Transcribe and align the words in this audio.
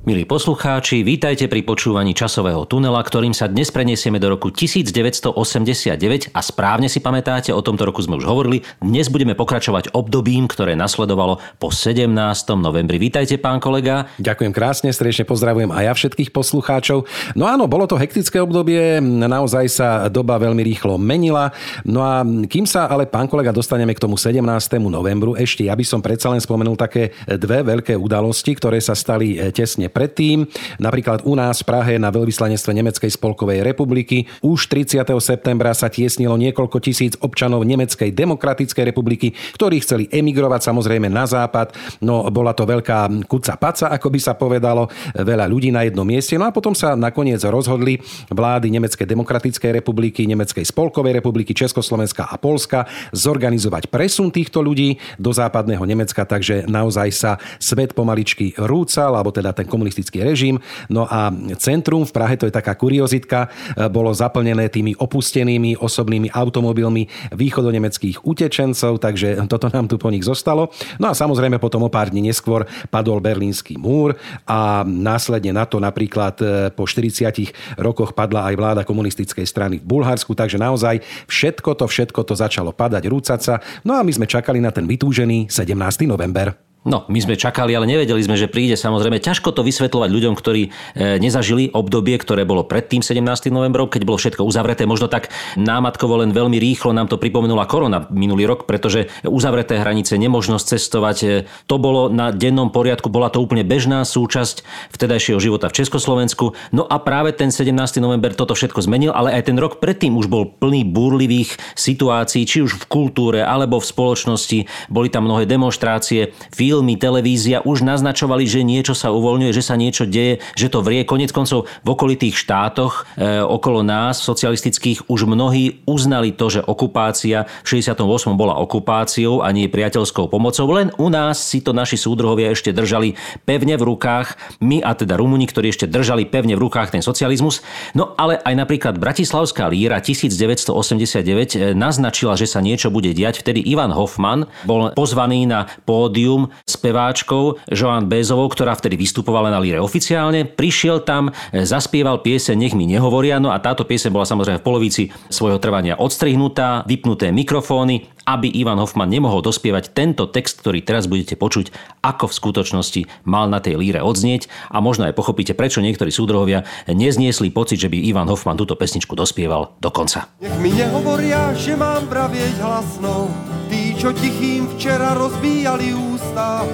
Milí 0.00 0.24
poslucháči, 0.24 1.04
vítajte 1.04 1.44
pri 1.44 1.60
počúvaní 1.60 2.16
časového 2.16 2.64
tunela, 2.64 3.04
ktorým 3.04 3.36
sa 3.36 3.52
dnes 3.52 3.68
preniesieme 3.68 4.16
do 4.16 4.32
roku 4.32 4.48
1989 4.48 6.32
a 6.32 6.40
správne 6.40 6.88
si 6.88 7.04
pamätáte, 7.04 7.52
o 7.52 7.60
tomto 7.60 7.84
roku 7.84 8.00
sme 8.00 8.16
už 8.16 8.24
hovorili, 8.24 8.64
dnes 8.80 9.12
budeme 9.12 9.36
pokračovať 9.36 9.92
obdobím, 9.92 10.48
ktoré 10.48 10.72
nasledovalo 10.72 11.44
po 11.60 11.68
17. 11.68 12.08
novembri. 12.56 12.96
Vítajte, 12.96 13.36
pán 13.36 13.60
kolega. 13.60 14.08
Ďakujem 14.16 14.56
krásne, 14.56 14.88
strečne 14.88 15.28
pozdravujem 15.28 15.68
aj 15.68 15.84
ja 15.84 15.92
všetkých 15.92 16.32
poslucháčov. 16.32 17.04
No 17.36 17.44
áno, 17.44 17.68
bolo 17.68 17.84
to 17.84 18.00
hektické 18.00 18.40
obdobie, 18.40 19.04
naozaj 19.04 19.68
sa 19.68 20.08
doba 20.08 20.40
veľmi 20.40 20.64
rýchlo 20.64 20.96
menila. 20.96 21.52
No 21.84 22.00
a 22.00 22.24
kým 22.24 22.64
sa 22.64 22.88
ale, 22.88 23.04
pán 23.04 23.28
kolega, 23.28 23.52
dostaneme 23.52 23.92
k 23.92 24.00
tomu 24.00 24.16
17. 24.16 24.40
novembru, 24.80 25.36
ešte 25.36 25.68
ja 25.68 25.76
by 25.76 25.84
som 25.84 26.00
predsa 26.00 26.32
len 26.32 26.40
spomenul 26.40 26.80
také 26.80 27.12
dve 27.28 27.60
veľké 27.68 27.92
udalosti, 28.00 28.56
ktoré 28.56 28.80
sa 28.80 28.96
stali 28.96 29.36
tesne 29.52 29.89
predtým. 29.90 30.46
Napríklad 30.78 31.26
u 31.26 31.34
nás 31.34 31.62
v 31.62 31.68
Prahe 31.68 31.94
na 31.98 32.08
veľvyslanectve 32.14 32.70
Nemeckej 32.70 33.10
spolkovej 33.10 33.66
republiky 33.66 34.30
už 34.40 34.70
30. 34.70 35.02
septembra 35.18 35.74
sa 35.74 35.90
tiesnilo 35.90 36.38
niekoľko 36.38 36.78
tisíc 36.78 37.14
občanov 37.20 37.66
Nemeckej 37.66 38.14
demokratickej 38.14 38.84
republiky, 38.94 39.34
ktorí 39.54 39.82
chceli 39.82 40.04
emigrovať 40.08 40.70
samozrejme 40.70 41.10
na 41.10 41.26
západ. 41.26 41.74
No 42.00 42.26
bola 42.30 42.54
to 42.54 42.64
veľká 42.64 43.26
kuca 43.26 43.54
paca, 43.58 43.90
ako 43.90 44.08
by 44.08 44.20
sa 44.22 44.38
povedalo, 44.38 44.86
veľa 45.18 45.50
ľudí 45.50 45.74
na 45.74 45.82
jednom 45.82 46.06
mieste. 46.06 46.38
No 46.38 46.46
a 46.46 46.54
potom 46.54 46.72
sa 46.72 46.94
nakoniec 46.94 47.42
rozhodli 47.46 47.98
vlády 48.30 48.70
Nemeckej 48.70 49.06
demokratickej 49.06 49.82
republiky, 49.82 50.24
Nemeckej 50.30 50.62
spolkovej 50.62 51.18
republiky, 51.18 51.52
Československa 51.56 52.30
a 52.30 52.38
Polska 52.38 52.86
zorganizovať 53.10 53.90
presun 53.90 54.30
týchto 54.30 54.62
ľudí 54.62 55.00
do 55.18 55.34
západného 55.34 55.82
Nemecka, 55.82 56.22
takže 56.22 56.68
naozaj 56.68 57.08
sa 57.10 57.32
svet 57.58 57.96
pomaličky 57.96 58.54
rúcal, 58.60 59.16
alebo 59.16 59.32
teda 59.34 59.50
ten 59.50 59.66
komunikačný 59.66 59.79
komunistický 59.80 60.20
režim. 60.20 60.60
No 60.92 61.08
a 61.08 61.32
centrum 61.56 62.04
v 62.04 62.12
Prahe, 62.12 62.36
to 62.36 62.44
je 62.44 62.52
taká 62.52 62.76
kuriozitka, 62.76 63.48
e, 63.48 63.88
bolo 63.88 64.12
zaplnené 64.12 64.68
tými 64.68 64.92
opustenými 64.92 65.80
osobnými 65.80 66.28
automobilmi 66.28 67.08
východonemeckých 67.32 68.28
utečencov, 68.28 69.00
takže 69.00 69.40
toto 69.48 69.72
nám 69.72 69.88
tu 69.88 69.96
po 69.96 70.12
nich 70.12 70.28
zostalo. 70.28 70.68
No 71.00 71.08
a 71.08 71.16
samozrejme 71.16 71.56
potom 71.56 71.80
o 71.80 71.88
pár 71.88 72.12
dní 72.12 72.28
neskôr 72.28 72.68
padol 72.92 73.24
berlínsky 73.24 73.80
múr 73.80 74.20
a 74.44 74.84
následne 74.84 75.56
na 75.56 75.64
to 75.64 75.80
napríklad 75.80 76.36
e, 76.44 76.44
po 76.76 76.84
40 76.84 77.80
rokoch 77.80 78.12
padla 78.12 78.52
aj 78.52 78.54
vláda 78.60 78.82
komunistickej 78.84 79.48
strany 79.48 79.80
v 79.80 79.88
Bulharsku, 79.88 80.36
takže 80.36 80.60
naozaj 80.60 81.00
všetko 81.24 81.72
to, 81.80 81.88
všetko 81.88 82.20
to 82.28 82.36
začalo 82.36 82.76
padať, 82.76 83.08
rúcať 83.08 83.40
sa. 83.40 83.54
No 83.80 83.96
a 83.96 84.04
my 84.04 84.12
sme 84.12 84.28
čakali 84.28 84.60
na 84.60 84.68
ten 84.68 84.84
vytúžený 84.84 85.48
17. 85.48 86.04
november. 86.04 86.69
No, 86.80 87.04
my 87.12 87.20
sme 87.20 87.36
čakali, 87.36 87.76
ale 87.76 87.84
nevedeli 87.84 88.24
sme, 88.24 88.40
že 88.40 88.48
príde. 88.48 88.72
Samozrejme, 88.72 89.20
ťažko 89.20 89.52
to 89.52 89.60
vysvetľovať 89.60 90.08
ľuďom, 90.16 90.32
ktorí 90.32 90.62
e, 90.64 91.20
nezažili 91.20 91.68
obdobie, 91.76 92.16
ktoré 92.16 92.48
bolo 92.48 92.64
pred 92.64 92.88
tým 92.88 93.04
17. 93.04 93.20
novembrom, 93.52 93.84
keď 93.84 94.08
bolo 94.08 94.16
všetko 94.16 94.40
uzavreté. 94.40 94.88
Možno 94.88 95.12
tak 95.12 95.28
námatkovo 95.60 96.24
len 96.24 96.32
veľmi 96.32 96.56
rýchlo 96.56 96.96
nám 96.96 97.12
to 97.12 97.20
pripomenula 97.20 97.68
korona 97.68 98.08
minulý 98.08 98.48
rok, 98.48 98.64
pretože 98.64 99.12
uzavreté 99.28 99.76
hranice, 99.76 100.16
nemožnosť 100.16 100.64
cestovať, 100.72 101.16
e, 101.20 101.28
to 101.68 101.76
bolo 101.76 102.08
na 102.08 102.32
dennom 102.32 102.72
poriadku, 102.72 103.12
bola 103.12 103.28
to 103.28 103.44
úplne 103.44 103.60
bežná 103.60 104.00
súčasť 104.00 104.64
vtedajšieho 104.96 105.36
života 105.36 105.68
v 105.68 105.84
Československu. 105.84 106.56
No 106.72 106.88
a 106.88 106.96
práve 106.96 107.36
ten 107.36 107.52
17. 107.52 107.76
november 108.00 108.32
toto 108.32 108.56
všetko 108.56 108.88
zmenil, 108.88 109.12
ale 109.12 109.36
aj 109.36 109.52
ten 109.52 109.60
rok 109.60 109.84
predtým 109.84 110.16
už 110.16 110.32
bol 110.32 110.48
plný 110.48 110.88
búrlivých 110.88 111.60
situácií, 111.76 112.48
či 112.48 112.64
už 112.64 112.80
v 112.80 112.84
kultúre 112.88 113.44
alebo 113.44 113.76
v 113.76 113.84
spoločnosti. 113.84 114.88
Boli 114.88 115.12
tam 115.12 115.28
mnohé 115.28 115.44
demonstrácie, 115.44 116.32
filmy, 116.70 116.94
televízia 116.94 117.66
už 117.66 117.82
naznačovali, 117.82 118.46
že 118.46 118.62
niečo 118.62 118.94
sa 118.94 119.10
uvoľňuje, 119.10 119.50
že 119.50 119.66
sa 119.66 119.74
niečo 119.74 120.06
deje, 120.06 120.38
že 120.54 120.70
to 120.70 120.86
vrie. 120.86 121.02
Konec 121.02 121.34
koncov 121.34 121.66
v 121.82 121.88
okolitých 121.90 122.38
štátoch 122.38 123.10
e, 123.18 123.42
okolo 123.42 123.82
nás, 123.82 124.22
socialistických, 124.22 125.10
už 125.10 125.26
mnohí 125.26 125.82
uznali 125.82 126.30
to, 126.30 126.46
že 126.46 126.60
okupácia 126.62 127.50
v 127.66 127.82
68. 127.82 128.06
bola 128.38 128.54
okupáciou 128.62 129.42
a 129.42 129.50
nie 129.50 129.66
priateľskou 129.66 130.30
pomocou. 130.30 130.70
Len 130.70 130.94
u 130.94 131.10
nás 131.10 131.42
si 131.42 131.58
to 131.58 131.74
naši 131.74 131.98
súdruhovia 131.98 132.54
ešte 132.54 132.70
držali 132.70 133.18
pevne 133.42 133.74
v 133.74 133.90
rukách. 133.90 134.38
My 134.62 134.78
a 134.78 134.94
teda 134.94 135.18
Rumuni, 135.18 135.50
ktorí 135.50 135.74
ešte 135.74 135.90
držali 135.90 136.30
pevne 136.30 136.54
v 136.54 136.70
rukách 136.70 136.94
ten 136.94 137.02
socializmus. 137.02 137.66
No 137.98 138.14
ale 138.14 138.38
aj 138.46 138.54
napríklad 138.54 138.94
Bratislavská 138.94 139.66
líra 139.66 139.98
1989 139.98 140.70
e, 140.70 141.74
naznačila, 141.74 142.38
že 142.38 142.46
sa 142.46 142.62
niečo 142.62 142.94
bude 142.94 143.10
diať. 143.10 143.42
Vtedy 143.42 143.58
Ivan 143.66 143.90
Hoffman 143.90 144.46
bol 144.62 144.94
pozvaný 144.94 145.50
na 145.50 145.66
pódium 145.82 146.54
speváčkou 146.70 147.58
Joan 147.74 148.06
Bézovou, 148.06 148.46
ktorá 148.46 148.78
vtedy 148.78 148.94
vystupovala 148.94 149.50
na 149.50 149.58
líre 149.58 149.82
oficiálne. 149.82 150.46
Prišiel 150.46 151.02
tam, 151.02 151.34
e, 151.50 151.66
zaspieval 151.66 152.22
piese 152.22 152.54
Nech 152.54 152.78
mi 152.78 152.86
nehovoria, 152.86 153.42
no 153.42 153.50
a 153.50 153.58
táto 153.58 153.82
piese 153.82 154.12
bola 154.12 154.22
samozrejme 154.22 154.62
v 154.62 154.66
polovici 154.66 155.02
svojho 155.32 155.58
trvania 155.58 155.98
odstrihnutá, 155.98 156.86
vypnuté 156.86 157.32
mikrofóny, 157.34 158.10
aby 158.28 158.50
Ivan 158.52 158.80
Hoffman 158.80 159.08
nemohol 159.08 159.40
dospievať 159.40 159.94
tento 159.94 160.28
text, 160.28 160.60
ktorý 160.60 160.84
teraz 160.84 161.06
budete 161.06 161.36
počuť, 161.36 161.72
ako 162.04 162.28
v 162.28 162.36
skutočnosti 162.36 163.00
mal 163.24 163.46
na 163.48 163.62
tej 163.62 163.80
líre 163.80 164.04
odznieť 164.04 164.50
a 164.68 164.82
možno 164.82 165.06
aj 165.08 165.16
pochopíte, 165.16 165.56
prečo 165.56 165.80
niektorí 165.80 166.12
súdrohovia 166.12 166.66
nezniesli 166.90 167.48
pocit, 167.54 167.80
že 167.80 167.88
by 167.88 167.96
Ivan 168.10 168.28
Hoffman 168.28 168.58
túto 168.58 168.76
pesničku 168.76 169.16
dospieval 169.16 169.78
do 169.78 169.90
konca. 169.94 170.28
Nech 170.42 170.56
mi 170.58 170.74
nehovoria, 170.74 171.54
že 171.54 171.78
mám 171.78 172.10
pravieť 172.10 172.58
hlasno, 172.58 173.30
tí, 173.69 173.69
čo 174.00 174.16
tichým 174.16 174.64
včera 174.72 175.12
rozbíjali 175.12 175.92
ústa, 175.92 176.64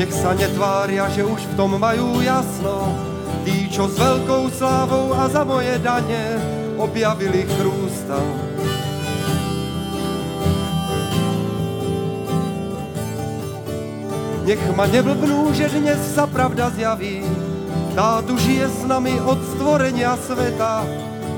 nech 0.00 0.08
sa 0.08 0.32
netvária, 0.32 1.12
že 1.12 1.20
už 1.20 1.36
v 1.36 1.56
tom 1.60 1.76
majú 1.76 2.24
jasno, 2.24 2.88
tí, 3.44 3.68
čo 3.68 3.84
s 3.84 4.00
veľkou 4.00 4.48
slávou 4.48 5.12
a 5.12 5.28
za 5.28 5.44
moje 5.44 5.76
dane 5.84 6.40
objavili 6.80 7.44
chrústa. 7.44 8.16
Nech 14.48 14.64
ma 14.72 14.88
neblbnú, 14.88 15.52
že 15.52 15.68
dnes 15.68 16.00
sa 16.16 16.24
pravda 16.24 16.72
zjaví, 16.72 17.28
tá 17.92 18.24
tu 18.24 18.40
žije 18.40 18.72
s 18.72 18.80
nami 18.88 19.20
od 19.20 19.36
stvorenia 19.52 20.16
sveta. 20.16 20.80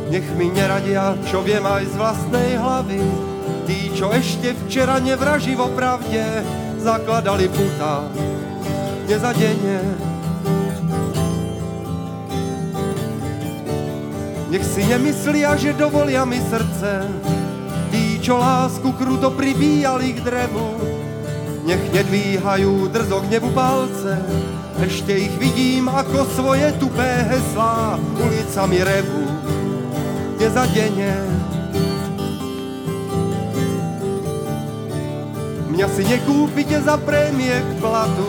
Nech 0.06 0.26
mi 0.38 0.54
neradia, 0.54 1.18
čo 1.26 1.42
viem 1.42 1.66
aj 1.66 1.82
z 1.82 1.94
vlastnej 1.98 2.50
hlavy, 2.62 3.02
tí, 3.66 3.90
čo 3.92 4.14
ešte 4.14 4.54
včera 4.64 5.02
nevraživo 5.02 5.68
pravde 5.74 6.22
zakladali 6.78 7.50
puta 7.50 8.06
nezadenie. 9.06 9.78
Nech 14.50 14.62
si 14.62 14.82
nemyslia, 14.86 15.58
že 15.58 15.74
dovolia 15.74 16.22
mi 16.22 16.38
srdce, 16.38 17.10
tí, 17.90 18.22
čo 18.22 18.38
lásku 18.38 18.86
kruto 18.94 19.34
pribíjali 19.34 20.14
k 20.14 20.20
drevu, 20.22 20.70
nech 21.66 21.82
nedvíhajú 21.90 22.86
drzo 22.94 23.26
nebu 23.26 23.50
palce, 23.50 24.22
ešte 24.78 25.18
ich 25.18 25.34
vidím 25.42 25.90
ako 25.90 26.22
svoje 26.38 26.70
tupé 26.78 27.26
heslá 27.26 27.98
ulicami 28.22 28.78
revu, 28.86 29.26
nezadene. 30.38 31.45
Mňa 35.76 35.92
si 35.92 36.08
nekúpite 36.08 36.80
za 36.80 36.96
prémie 36.96 37.52
k 37.52 37.70
platu. 37.84 38.24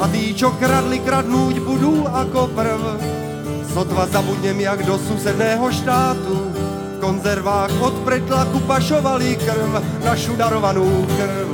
A 0.00 0.08
tí, 0.08 0.32
čo 0.32 0.56
kradli, 0.56 1.04
kradnúť 1.04 1.60
budú 1.60 2.08
ako 2.08 2.48
prv. 2.56 2.80
Sotva 3.76 4.08
zabudnem, 4.08 4.56
jak 4.56 4.80
do 4.88 4.96
susedného 4.96 5.68
štátu. 5.68 6.48
V 6.48 6.96
konzervách 6.96 7.76
od 7.84 7.92
pretlaku 8.08 8.64
pašovali 8.64 9.36
krv, 9.36 9.84
našu 10.00 10.32
darovanú 10.40 10.88
krv. 11.12 11.52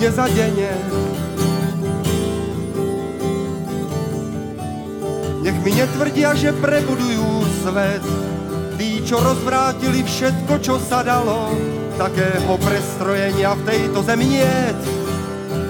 Nezadenie. 0.00 0.72
Nech 5.44 5.58
mi 5.60 5.76
netvrdia, 5.76 6.32
že 6.32 6.56
prebudujú 6.64 7.44
svet, 7.60 8.04
tí, 8.80 9.04
čo 9.04 9.20
rozvrátili 9.20 10.00
všetko, 10.00 10.64
čo 10.64 10.80
sa 10.80 11.04
dalo, 11.04 11.52
takého 11.94 12.54
prestrojenia 12.58 13.54
v 13.54 13.62
tejto 13.66 14.02
zemi 14.02 14.38
niet, 14.38 14.80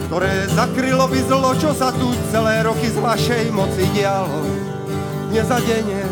ktoré 0.09 0.49
zakrylo 0.53 1.09
by 1.09 1.21
zlo, 1.29 1.53
čo 1.59 1.71
sa 1.77 1.93
tu 1.93 2.13
celé 2.33 2.65
roky 2.65 2.89
z 2.89 2.99
vašej 2.99 3.45
moci 3.53 3.85
dialo. 3.93 4.41
Nezadenie. 5.35 6.05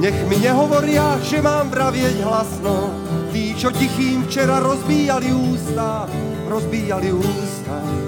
Nech 0.00 0.18
mi 0.32 0.40
nehovoria, 0.40 1.20
že 1.20 1.44
mám 1.44 1.68
vravieť 1.68 2.24
hlasno, 2.24 3.00
čo 3.60 3.68
tichým 3.68 4.24
včera 4.24 4.56
rozbíjali 4.64 5.36
ústa, 5.36 6.08
rozbíjali 6.48 7.12
ústa. 7.12 7.99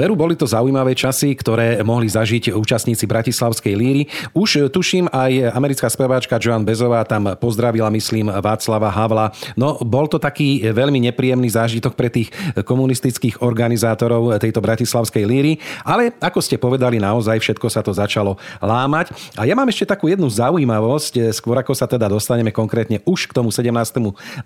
Veru, 0.00 0.16
boli 0.16 0.32
to 0.32 0.48
zaujímavé 0.48 0.96
časy, 0.96 1.36
ktoré 1.36 1.84
mohli 1.84 2.08
zažiť 2.08 2.56
účastníci 2.56 3.04
Bratislavskej 3.04 3.76
líry. 3.76 4.08
Už 4.32 4.72
tuším, 4.72 5.12
aj 5.12 5.52
americká 5.52 5.92
speváčka 5.92 6.40
Joan 6.40 6.64
Bezová 6.64 7.04
tam 7.04 7.36
pozdravila, 7.36 7.92
myslím, 7.92 8.32
Václava 8.32 8.88
Havla. 8.88 9.28
No, 9.60 9.76
bol 9.84 10.08
to 10.08 10.16
taký 10.16 10.64
veľmi 10.72 11.04
nepríjemný 11.04 11.52
zážitok 11.52 11.92
pre 12.00 12.08
tých 12.08 12.32
komunistických 12.64 13.44
organizátorov 13.44 14.40
tejto 14.40 14.64
Bratislavskej 14.64 15.28
líry, 15.28 15.60
ale 15.84 16.16
ako 16.16 16.40
ste 16.40 16.56
povedali, 16.56 16.96
naozaj 16.96 17.36
všetko 17.36 17.68
sa 17.68 17.84
to 17.84 17.92
začalo 17.92 18.40
lámať. 18.64 19.12
A 19.36 19.44
ja 19.44 19.52
mám 19.52 19.68
ešte 19.68 19.84
takú 19.84 20.08
jednu 20.08 20.32
zaujímavosť, 20.32 21.28
skôr 21.36 21.60
ako 21.60 21.76
sa 21.76 21.84
teda 21.84 22.08
dostaneme 22.08 22.48
konkrétne 22.56 23.04
už 23.04 23.28
k 23.28 23.36
tomu 23.36 23.52
17. 23.52 23.68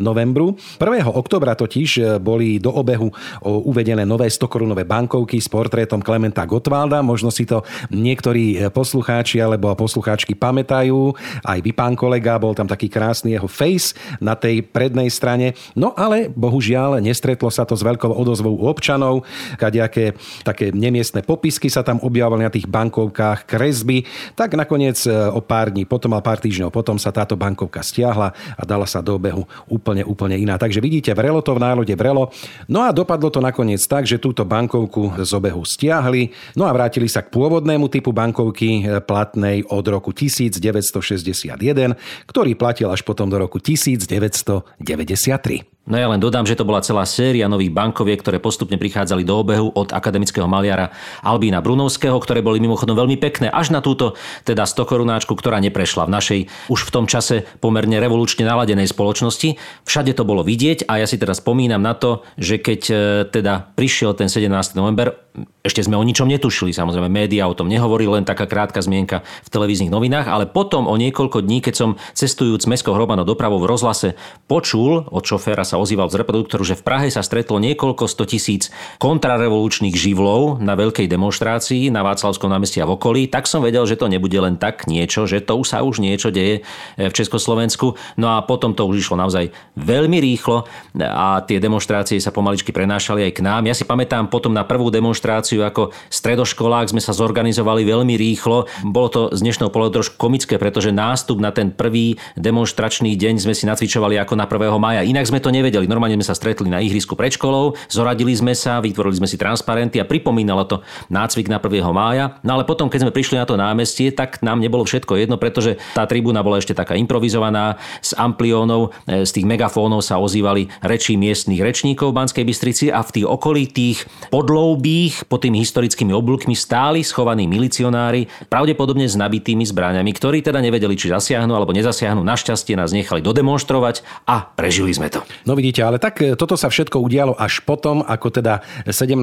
novembru. 0.02 0.58
1. 0.82 1.06
oktobra 1.14 1.54
totiž 1.54 2.18
boli 2.18 2.58
do 2.58 2.74
obehu 2.74 3.14
uvedené 3.46 4.02
nové 4.02 4.26
100 4.26 4.50
korunové 4.50 4.82
bankovky 4.82 5.43
s 5.44 5.52
portrétom 5.52 6.00
Klementa 6.00 6.48
Gotwalda. 6.48 7.04
Možno 7.04 7.28
si 7.28 7.44
to 7.44 7.60
niektorí 7.92 8.72
poslucháči 8.72 9.44
alebo 9.44 9.76
poslucháčky 9.76 10.32
pamätajú. 10.32 11.12
Aj 11.44 11.60
vy, 11.60 11.76
pán 11.76 11.92
kolega, 11.92 12.40
bol 12.40 12.56
tam 12.56 12.64
taký 12.64 12.88
krásny 12.88 13.36
jeho 13.36 13.44
face 13.44 13.92
na 14.24 14.32
tej 14.32 14.64
prednej 14.64 15.12
strane. 15.12 15.52
No 15.76 15.92
ale 15.92 16.32
bohužiaľ 16.32 17.04
nestretlo 17.04 17.52
sa 17.52 17.68
to 17.68 17.76
s 17.76 17.84
veľkou 17.84 18.08
odozvou 18.08 18.56
u 18.56 18.64
občanov. 18.64 19.28
Kadejaké 19.60 20.16
také 20.40 20.72
nemiestne 20.72 21.20
popisky 21.20 21.68
sa 21.68 21.84
tam 21.84 22.00
objavovali 22.00 22.48
na 22.48 22.54
tých 22.54 22.64
bankovkách, 22.64 23.44
kresby. 23.44 24.08
Tak 24.38 24.56
nakoniec 24.56 24.96
e, 25.04 25.12
o 25.12 25.42
pár 25.44 25.74
dní 25.74 25.84
potom 25.84 26.16
a 26.16 26.24
pár 26.24 26.40
týždňov 26.40 26.72
potom 26.72 26.96
sa 26.96 27.12
táto 27.12 27.34
bankovka 27.34 27.84
stiahla 27.84 28.32
a 28.32 28.62
dala 28.62 28.88
sa 28.88 29.04
do 29.04 29.18
obehu 29.18 29.44
úplne, 29.68 30.06
úplne 30.06 30.38
iná. 30.38 30.56
Takže 30.56 30.80
vidíte, 30.80 31.12
vrelo 31.12 31.42
to 31.42 31.52
v 31.52 31.62
národe 31.62 31.94
vrelo. 31.98 32.30
No 32.70 32.86
a 32.86 32.94
dopadlo 32.94 33.28
to 33.28 33.42
nakoniec 33.42 33.82
tak, 33.84 34.06
že 34.06 34.22
túto 34.22 34.46
bankovku 34.46 35.18
z 35.20 35.33
obehu 35.34 35.66
stiahli, 35.66 36.30
no 36.54 36.64
a 36.64 36.72
vrátili 36.72 37.10
sa 37.10 37.26
k 37.26 37.34
pôvodnému 37.34 37.90
typu 37.90 38.14
bankovky 38.14 38.86
e, 38.86 39.02
platnej 39.02 39.66
od 39.66 39.84
roku 39.90 40.14
1961, 40.14 41.98
ktorý 42.30 42.54
platil 42.54 42.88
až 42.88 43.02
potom 43.02 43.26
do 43.26 43.42
roku 43.42 43.58
1993. 43.58 45.73
No 45.84 46.00
ja 46.00 46.08
len 46.08 46.16
dodám, 46.16 46.48
že 46.48 46.56
to 46.56 46.64
bola 46.64 46.80
celá 46.80 47.04
séria 47.04 47.44
nových 47.44 47.68
bankoviek, 47.68 48.16
ktoré 48.24 48.40
postupne 48.40 48.80
prichádzali 48.80 49.20
do 49.20 49.36
obehu 49.36 49.68
od 49.68 49.92
akademického 49.92 50.48
maliara 50.48 50.88
Albína 51.20 51.60
Brunovského, 51.60 52.16
ktoré 52.16 52.40
boli 52.40 52.56
mimochodom 52.56 52.96
veľmi 52.96 53.20
pekné, 53.20 53.52
až 53.52 53.68
na 53.68 53.84
túto 53.84 54.16
teda 54.48 54.64
100 54.64 54.80
korunáčku, 54.80 55.36
ktorá 55.36 55.60
neprešla 55.60 56.08
v 56.08 56.14
našej 56.16 56.40
už 56.72 56.88
v 56.88 56.92
tom 56.92 57.04
čase 57.04 57.44
pomerne 57.60 58.00
revolučne 58.00 58.48
naladenej 58.48 58.88
spoločnosti. 58.88 59.60
Všade 59.84 60.16
to 60.16 60.24
bolo 60.24 60.40
vidieť 60.40 60.88
a 60.88 61.04
ja 61.04 61.06
si 61.06 61.20
teraz 61.20 61.44
spomínam 61.44 61.84
na 61.84 61.92
to, 61.92 62.24
že 62.40 62.56
keď 62.64 62.80
e, 62.88 62.94
teda 63.28 63.76
prišiel 63.76 64.16
ten 64.16 64.32
17. 64.32 64.48
november, 64.80 65.20
ešte 65.66 65.82
sme 65.82 65.98
o 65.98 66.04
ničom 66.06 66.30
netušili, 66.30 66.70
samozrejme, 66.70 67.10
médiá 67.10 67.50
o 67.50 67.58
tom 67.58 67.66
nehovorili, 67.66 68.22
len 68.22 68.28
taká 68.28 68.46
krátka 68.46 68.78
zmienka 68.78 69.26
v 69.42 69.48
televíznych 69.50 69.90
novinách, 69.90 70.30
ale 70.30 70.46
potom 70.46 70.86
o 70.86 70.94
niekoľko 70.94 71.42
dní, 71.42 71.58
keď 71.58 71.74
som 71.74 71.90
cestujúc 72.14 72.62
mestskou 72.70 72.94
hromadnou 72.94 73.26
dopravou 73.26 73.58
v 73.58 73.66
rozhlase 73.66 74.14
počul 74.46 75.10
od 75.10 75.24
šoféra 75.26 75.66
sa 75.74 75.82
ozýval 75.82 76.06
z 76.06 76.22
reproduktoru, 76.22 76.62
že 76.62 76.78
v 76.78 76.86
Prahe 76.86 77.10
sa 77.10 77.26
stretlo 77.26 77.58
niekoľko 77.58 78.06
sto 78.06 78.22
tisíc 78.22 78.70
kontrarevolučných 79.02 79.98
živlov 79.98 80.62
na 80.62 80.78
veľkej 80.78 81.10
demonstrácii 81.10 81.90
na 81.90 82.06
Václavskom 82.06 82.46
námestí 82.46 82.78
a 82.78 82.86
v 82.86 82.94
okolí, 82.94 83.26
tak 83.26 83.50
som 83.50 83.58
vedel, 83.58 83.82
že 83.82 83.98
to 83.98 84.06
nebude 84.06 84.38
len 84.38 84.54
tak 84.54 84.86
niečo, 84.86 85.26
že 85.26 85.42
to 85.42 85.58
už 85.58 85.66
sa 85.74 85.82
už 85.82 85.98
niečo 85.98 86.30
deje 86.30 86.62
v 86.94 87.10
Československu. 87.10 87.98
No 88.14 88.38
a 88.38 88.46
potom 88.46 88.70
to 88.70 88.86
už 88.86 89.02
išlo 89.02 89.18
naozaj 89.18 89.50
veľmi 89.74 90.22
rýchlo 90.22 90.70
a 91.02 91.42
tie 91.42 91.58
demonstrácie 91.58 92.22
sa 92.22 92.30
pomaličky 92.30 92.70
prenášali 92.70 93.26
aj 93.26 93.32
k 93.34 93.40
nám. 93.42 93.66
Ja 93.66 93.74
si 93.74 93.82
pamätám 93.82 94.30
potom 94.30 94.54
na 94.54 94.62
prvú 94.62 94.94
demonstráciu 94.94 95.66
ako 95.66 95.90
stredoškolák 96.06 96.94
sme 96.94 97.02
sa 97.02 97.10
zorganizovali 97.10 97.82
veľmi 97.82 98.14
rýchlo. 98.14 98.70
Bolo 98.86 99.08
to 99.10 99.20
z 99.34 99.42
dnešného 99.42 99.74
pohľadu 99.74 99.98
trošku 99.98 100.14
komické, 100.20 100.54
pretože 100.54 100.94
nástup 100.94 101.42
na 101.42 101.50
ten 101.50 101.74
prvý 101.74 102.14
demonstračný 102.38 103.18
deň 103.18 103.42
sme 103.42 103.56
si 103.56 103.66
nacvičovali 103.66 104.20
ako 104.20 104.38
na 104.38 104.46
1. 104.46 104.70
maja. 104.78 105.02
Inak 105.02 105.26
sme 105.26 105.40
to 105.40 105.48
nevedeli 105.48 105.63
nevedeli. 105.64 105.88
Normálne 105.88 106.20
sme 106.20 106.28
sa 106.28 106.36
stretli 106.36 106.68
na 106.68 106.84
ihrisku 106.84 107.16
pred 107.16 107.32
školou, 107.32 107.72
zoradili 107.88 108.36
sme 108.36 108.52
sa, 108.52 108.84
vytvorili 108.84 109.16
sme 109.16 109.24
si 109.24 109.40
transparenty 109.40 109.96
a 109.96 110.04
pripomínalo 110.04 110.68
to 110.68 110.76
nácvik 111.08 111.48
na 111.48 111.56
1. 111.56 111.80
mája. 111.88 112.36
No 112.44 112.60
ale 112.60 112.68
potom, 112.68 112.92
keď 112.92 113.08
sme 113.08 113.16
prišli 113.16 113.40
na 113.40 113.48
to 113.48 113.56
námestie, 113.56 114.12
tak 114.12 114.44
nám 114.44 114.60
nebolo 114.60 114.84
všetko 114.84 115.16
jedno, 115.16 115.40
pretože 115.40 115.80
tá 115.96 116.04
tribúna 116.04 116.44
bola 116.44 116.60
ešte 116.60 116.76
taká 116.76 116.92
improvizovaná, 117.00 117.80
z 118.04 118.12
ampliónov, 118.20 118.92
e, 119.08 119.24
z 119.24 119.30
tých 119.40 119.48
megafónov 119.48 120.04
sa 120.04 120.20
ozývali 120.20 120.68
reči 120.84 121.16
miestnych 121.16 121.64
rečníkov 121.64 122.12
v 122.12 122.18
Banskej 122.20 122.44
Bystrici 122.44 122.86
a 122.92 123.00
v 123.00 123.20
tých 123.20 123.26
okolitých 123.26 123.98
podloubích 124.28 125.24
pod 125.30 125.40
tými 125.46 125.64
historickými 125.64 126.12
oblúkmi 126.12 126.52
stáli 126.52 127.00
schovaní 127.00 127.48
milicionári, 127.48 128.28
pravdepodobne 128.52 129.08
s 129.08 129.16
nabitými 129.16 129.64
zbraniami, 129.64 130.10
ktorí 130.12 130.44
teda 130.44 130.60
nevedeli, 130.60 130.98
či 130.98 131.08
zasiahnu 131.08 131.54
alebo 131.54 131.72
nezasiahnu. 131.72 132.20
Našťastie 132.20 132.76
nás 132.76 132.92
nechali 132.92 133.24
dodemonstrovať 133.24 134.02
a 134.28 134.44
prežili 134.44 134.92
sme 134.92 135.08
to. 135.08 135.22
No 135.46 135.53
No 135.54 135.62
vidíte, 135.62 135.86
ale 135.86 136.02
tak 136.02 136.18
e, 136.18 136.34
toto 136.34 136.58
sa 136.58 136.66
všetko 136.66 136.98
udialo 136.98 137.38
až 137.38 137.62
potom, 137.62 138.02
ako 138.02 138.42
teda 138.42 138.58
17. 138.90 139.14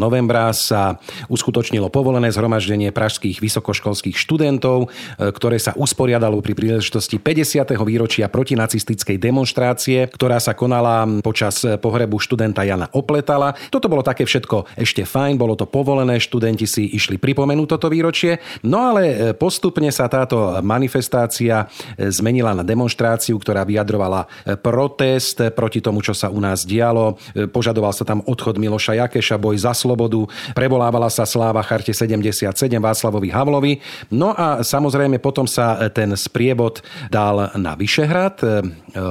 novembra 0.00 0.48
sa 0.56 0.96
uskutočnilo 1.28 1.92
povolené 1.92 2.32
zhromaždenie 2.32 2.88
pražských 2.88 3.36
vysokoškolských 3.36 4.16
študentov, 4.16 4.88
e, 4.88 5.28
ktoré 5.28 5.60
sa 5.60 5.76
usporiadalo 5.76 6.40
pri 6.40 6.56
príležitosti 6.56 7.20
50. 7.20 7.76
výročia 7.84 8.32
protinacistickej 8.32 9.20
demonstrácie, 9.20 10.08
ktorá 10.08 10.40
sa 10.40 10.56
konala 10.56 11.04
počas 11.20 11.60
pohrebu 11.60 12.16
študenta 12.16 12.64
Jana 12.64 12.88
Opletala. 12.96 13.52
Toto 13.68 13.92
bolo 13.92 14.00
také 14.00 14.24
všetko 14.24 14.80
ešte 14.80 15.04
fajn, 15.04 15.36
bolo 15.36 15.52
to 15.52 15.68
povolené, 15.68 16.16
študenti 16.16 16.64
si 16.64 16.96
išli 16.96 17.20
pripomenúť 17.20 17.76
toto 17.76 17.92
výročie, 17.92 18.40
no 18.64 18.88
ale 18.88 19.02
e, 19.04 19.16
postupne 19.36 19.92
sa 19.92 20.08
táto 20.08 20.64
manifestácia 20.64 21.68
zmenila 22.00 22.56
na 22.56 22.64
demonstráciu, 22.64 23.36
ktorá 23.36 23.68
vyjadrovala 23.68 24.24
protest 24.64 25.44
proti 25.52 25.73
proti 25.74 25.90
tomu, 25.90 26.06
čo 26.06 26.14
sa 26.14 26.30
u 26.30 26.38
nás 26.38 26.62
dialo. 26.62 27.18
E, 27.34 27.50
požadoval 27.50 27.90
sa 27.90 28.06
tam 28.06 28.22
odchod 28.22 28.62
Miloša 28.62 28.94
Jakeša, 28.94 29.42
boj 29.42 29.58
za 29.58 29.74
slobodu, 29.74 30.22
prevolávala 30.54 31.10
sa 31.10 31.26
sláva 31.26 31.66
Charte 31.66 31.90
77 31.90 32.46
Václavovi 32.78 33.34
Havlovi. 33.34 33.82
No 34.14 34.30
a 34.30 34.62
samozrejme 34.62 35.18
potom 35.18 35.50
sa 35.50 35.90
ten 35.90 36.14
spriebod 36.14 36.78
dal 37.10 37.50
na 37.58 37.74
Vyšehrad 37.74 38.38
e, 38.38 38.46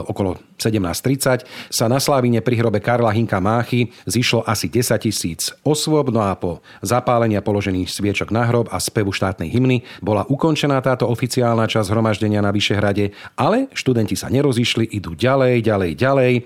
okolo 0.08 0.40
17.30 0.62 1.48
sa 1.74 1.86
na 1.90 1.98
Slávine 1.98 2.40
pri 2.40 2.62
hrobe 2.62 2.80
Karla 2.80 3.10
Hinka 3.10 3.42
Máchy 3.42 3.90
zišlo 4.06 4.46
asi 4.46 4.70
10 4.70 5.02
tisíc 5.02 5.50
osôb, 5.66 6.14
no 6.14 6.22
a 6.22 6.38
po 6.38 6.62
zapálení 6.86 7.34
a 7.36 7.44
položení 7.44 7.90
sviečok 7.90 8.30
na 8.30 8.46
hrob 8.46 8.70
a 8.70 8.78
spevu 8.78 9.10
štátnej 9.10 9.50
hymny 9.50 9.82
bola 10.00 10.24
ukončená 10.30 10.78
táto 10.86 11.10
oficiálna 11.10 11.66
časť 11.66 11.90
zhromaždenia 11.90 12.40
na 12.46 12.54
Vyšehrade, 12.54 13.16
ale 13.34 13.68
študenti 13.74 14.14
sa 14.14 14.30
nerozišli, 14.30 14.94
idú 14.94 15.18
ďalej, 15.18 15.66
ďalej, 15.66 15.92
ďalej. 15.98 16.34
E, 16.38 16.42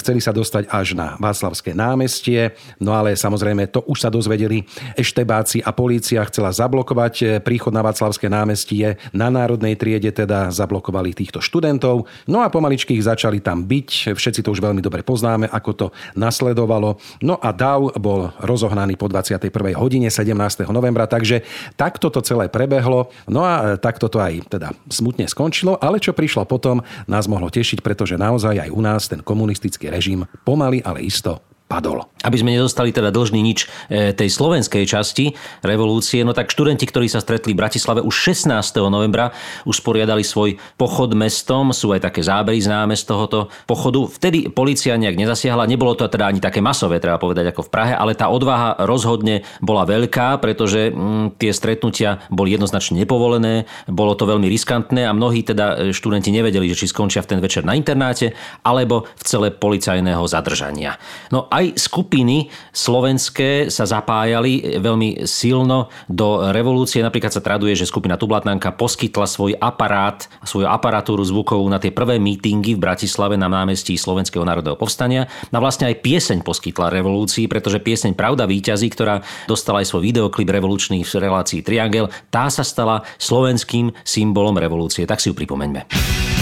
chceli 0.00 0.20
sa 0.24 0.32
dostať 0.32 0.72
až 0.72 0.96
na 0.96 1.20
Václavské 1.20 1.76
námestie, 1.76 2.56
no 2.80 2.96
ale 2.96 3.14
samozrejme 3.14 3.68
to 3.68 3.84
už 3.84 4.08
sa 4.08 4.08
dozvedeli 4.08 4.64
eštebáci 4.96 5.60
a 5.60 5.70
polícia 5.76 6.24
chcela 6.24 6.54
zablokovať 6.54 7.14
e, 7.20 7.24
príchod 7.44 7.74
na 7.74 7.84
Václavské 7.84 8.32
námestie. 8.32 8.96
Na 9.12 9.28
národnej 9.28 9.76
triede 9.76 10.14
teda 10.14 10.48
zablokovali 10.54 11.12
týchto 11.12 11.42
študentov, 11.44 12.08
no 12.30 12.38
a 12.40 12.48
pomaličky 12.48 12.96
ich 12.96 13.04
začali 13.04 13.41
tam 13.44 13.66
byť. 13.66 14.14
Všetci 14.14 14.40
to 14.46 14.54
už 14.54 14.62
veľmi 14.62 14.80
dobre 14.80 15.02
poznáme, 15.02 15.50
ako 15.50 15.70
to 15.74 15.86
nasledovalo. 16.16 16.96
No 17.20 17.36
a 17.36 17.50
DAV 17.50 17.98
bol 17.98 18.32
rozohnaný 18.40 18.96
po 18.96 19.10
21. 19.10 19.52
hodine 19.76 20.08
17. 20.08 20.32
novembra, 20.72 21.10
takže 21.10 21.44
takto 21.76 22.08
to 22.08 22.22
celé 22.22 22.48
prebehlo. 22.48 23.12
No 23.28 23.44
a 23.44 23.76
takto 23.76 24.08
to 24.08 24.22
aj 24.22 24.46
teda 24.48 24.72
smutne 24.88 25.26
skončilo, 25.28 25.76
ale 25.82 25.98
čo 25.98 26.16
prišlo 26.16 26.46
potom, 26.48 26.80
nás 27.10 27.26
mohlo 27.26 27.50
tešiť, 27.52 27.82
pretože 27.84 28.14
naozaj 28.16 28.68
aj 28.68 28.70
u 28.70 28.80
nás 28.80 29.10
ten 29.10 29.20
komunistický 29.20 29.90
režim 29.92 30.24
pomaly, 30.46 30.80
ale 30.86 31.02
isto 31.04 31.51
padol. 31.72 32.04
Aby 32.20 32.44
sme 32.44 32.52
nedostali 32.52 32.92
teda 32.92 33.08
dlžný 33.08 33.40
nič 33.40 33.64
e, 33.88 34.12
tej 34.12 34.28
slovenskej 34.28 34.84
časti 34.84 35.32
revolúcie, 35.64 36.20
no 36.20 36.36
tak 36.36 36.52
študenti, 36.52 36.84
ktorí 36.84 37.08
sa 37.08 37.24
stretli 37.24 37.56
v 37.56 37.64
Bratislave 37.64 38.04
už 38.04 38.12
16. 38.12 38.52
novembra, 38.92 39.32
usporiadali 39.64 40.20
svoj 40.20 40.60
pochod 40.76 41.16
mestom, 41.16 41.72
sú 41.72 41.96
aj 41.96 42.12
také 42.12 42.20
zábery 42.20 42.60
známe 42.60 42.92
z 42.92 43.08
tohoto 43.08 43.48
pochodu. 43.64 44.04
Vtedy 44.04 44.52
policia 44.52 45.00
nejak 45.00 45.16
nezasiahla, 45.16 45.64
nebolo 45.64 45.96
to 45.96 46.04
teda 46.04 46.28
ani 46.28 46.44
také 46.44 46.60
masové, 46.60 47.00
treba 47.00 47.16
povedať, 47.16 47.48
ako 47.50 47.64
v 47.64 47.72
Prahe, 47.72 47.94
ale 47.96 48.12
tá 48.12 48.28
odvaha 48.28 48.84
rozhodne 48.84 49.48
bola 49.64 49.88
veľká, 49.88 50.36
pretože 50.44 50.92
mm, 50.92 51.40
tie 51.40 51.56
stretnutia 51.56 52.20
boli 52.28 52.52
jednoznačne 52.52 53.00
nepovolené, 53.00 53.64
bolo 53.88 54.12
to 54.12 54.28
veľmi 54.28 54.44
riskantné 54.46 55.08
a 55.08 55.16
mnohí 55.16 55.40
teda 55.40 55.88
e, 55.88 55.96
študenti 55.96 56.28
nevedeli, 56.28 56.68
že 56.68 56.84
či 56.84 56.92
skončia 56.92 57.24
v 57.24 57.30
ten 57.32 57.40
večer 57.40 57.64
na 57.64 57.72
internáte 57.72 58.36
alebo 58.60 59.08
v 59.16 59.22
cele 59.24 59.48
policajného 59.54 60.22
zadržania. 60.28 61.00
No 61.30 61.48
aj 61.48 61.61
aj 61.62 61.78
skupiny 61.78 62.50
slovenské 62.74 63.70
sa 63.70 63.86
zapájali 63.86 64.82
veľmi 64.82 65.24
silno 65.24 65.86
do 66.10 66.50
revolúcie. 66.50 66.98
Napríklad 66.98 67.30
sa 67.30 67.44
traduje, 67.44 67.78
že 67.78 67.86
skupina 67.86 68.18
Tublatnanka 68.18 68.74
poskytla 68.74 69.30
svoj 69.30 69.54
aparát, 69.62 70.26
svoju 70.42 70.66
aparatúru 70.66 71.22
zvukovú 71.22 71.62
na 71.70 71.78
tie 71.78 71.94
prvé 71.94 72.18
mítingy 72.18 72.74
v 72.74 72.82
Bratislave 72.82 73.38
na 73.38 73.46
námestí 73.46 73.94
Slovenského 73.94 74.42
národného 74.42 74.74
povstania. 74.74 75.30
A 75.54 75.58
vlastne 75.62 75.86
aj 75.86 76.02
pieseň 76.02 76.42
poskytla 76.42 76.90
revolúcii, 76.90 77.46
pretože 77.46 77.78
pieseň 77.78 78.18
Pravda 78.18 78.44
víťazí, 78.44 78.90
ktorá 78.90 79.22
dostala 79.46 79.80
aj 79.80 79.88
svoj 79.88 80.02
videoklip 80.10 80.50
revolučný 80.50 81.06
v 81.06 81.10
relácii 81.22 81.62
Triangel, 81.62 82.10
tá 82.28 82.50
sa 82.50 82.66
stala 82.66 83.06
slovenským 83.16 83.94
symbolom 84.02 84.58
revolúcie. 84.58 85.06
Tak 85.06 85.22
si 85.22 85.30
ju 85.30 85.34
pripomeňme. 85.38 86.41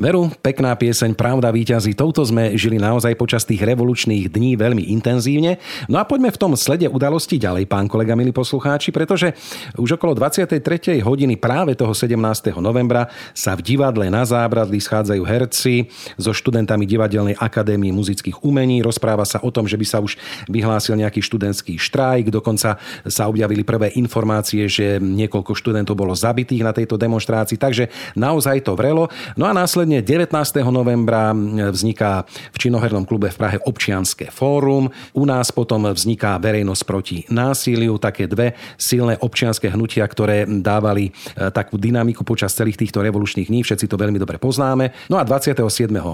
Veru, 0.00 0.32
pekná 0.40 0.72
pieseň 0.80 1.12
Pravda 1.12 1.52
víťazí. 1.52 1.92
Touto 1.92 2.24
sme 2.24 2.56
žili 2.56 2.80
naozaj 2.80 3.20
počas 3.20 3.44
tých 3.44 3.60
revolučných 3.60 4.32
dní 4.32 4.56
veľmi 4.56 4.88
intenzívne. 4.96 5.60
No 5.92 6.00
a 6.00 6.08
poďme 6.08 6.32
v 6.32 6.40
tom 6.40 6.56
slede 6.56 6.88
udalosti 6.88 7.36
ďalej, 7.36 7.68
pán 7.68 7.84
kolega, 7.84 8.16
milí 8.16 8.32
poslucháči, 8.32 8.96
pretože 8.96 9.36
už 9.76 10.00
okolo 10.00 10.16
23. 10.16 11.04
hodiny 11.04 11.36
práve 11.36 11.76
toho 11.76 11.92
17. 11.92 12.16
novembra 12.64 13.12
sa 13.36 13.52
v 13.52 13.60
divadle 13.60 14.08
na 14.08 14.24
Zábradli 14.24 14.80
schádzajú 14.80 15.20
herci 15.20 15.92
so 16.16 16.32
študentami 16.32 16.88
Divadelnej 16.88 17.36
akadémie 17.36 17.92
muzických 17.92 18.40
umení. 18.40 18.80
Rozpráva 18.80 19.28
sa 19.28 19.44
o 19.44 19.52
tom, 19.52 19.68
že 19.68 19.76
by 19.76 19.84
sa 19.84 20.00
už 20.00 20.16
vyhlásil 20.48 20.96
nejaký 20.96 21.20
študentský 21.20 21.76
štrajk. 21.76 22.32
Dokonca 22.32 22.80
sa 23.04 23.22
objavili 23.28 23.68
prvé 23.68 23.92
informácie, 24.00 24.64
že 24.64 24.96
niekoľko 24.96 25.52
študentov 25.52 25.92
bolo 25.92 26.16
zabitých 26.16 26.64
na 26.64 26.72
tejto 26.72 26.96
demonstrácii. 26.96 27.60
Takže 27.60 27.92
naozaj 28.16 28.64
to 28.64 28.72
vrelo. 28.72 29.12
No 29.36 29.44
a 29.44 29.52
následne 29.52 29.89
Následne 29.90 30.06
19. 30.06 30.70
novembra 30.70 31.34
vzniká 31.74 32.22
v 32.54 32.56
činohernom 32.62 33.02
klube 33.02 33.26
v 33.26 33.34
Prahe 33.34 33.58
občianské 33.58 34.30
fórum. 34.30 34.86
U 35.18 35.26
nás 35.26 35.50
potom 35.50 35.90
vzniká 35.90 36.38
verejnosť 36.38 36.82
proti 36.86 37.26
násiliu, 37.26 37.98
také 37.98 38.30
dve 38.30 38.54
silné 38.78 39.18
občianské 39.18 39.66
hnutia, 39.66 40.06
ktoré 40.06 40.46
dávali 40.46 41.10
e, 41.10 41.50
takú 41.50 41.74
dynamiku 41.74 42.22
počas 42.22 42.54
celých 42.54 42.78
týchto 42.78 43.02
revolučných 43.02 43.50
dní. 43.50 43.66
Všetci 43.66 43.90
to 43.90 43.98
veľmi 43.98 44.14
dobre 44.22 44.38
poznáme. 44.38 45.10
No 45.10 45.18
a 45.18 45.26
27. 45.26 45.58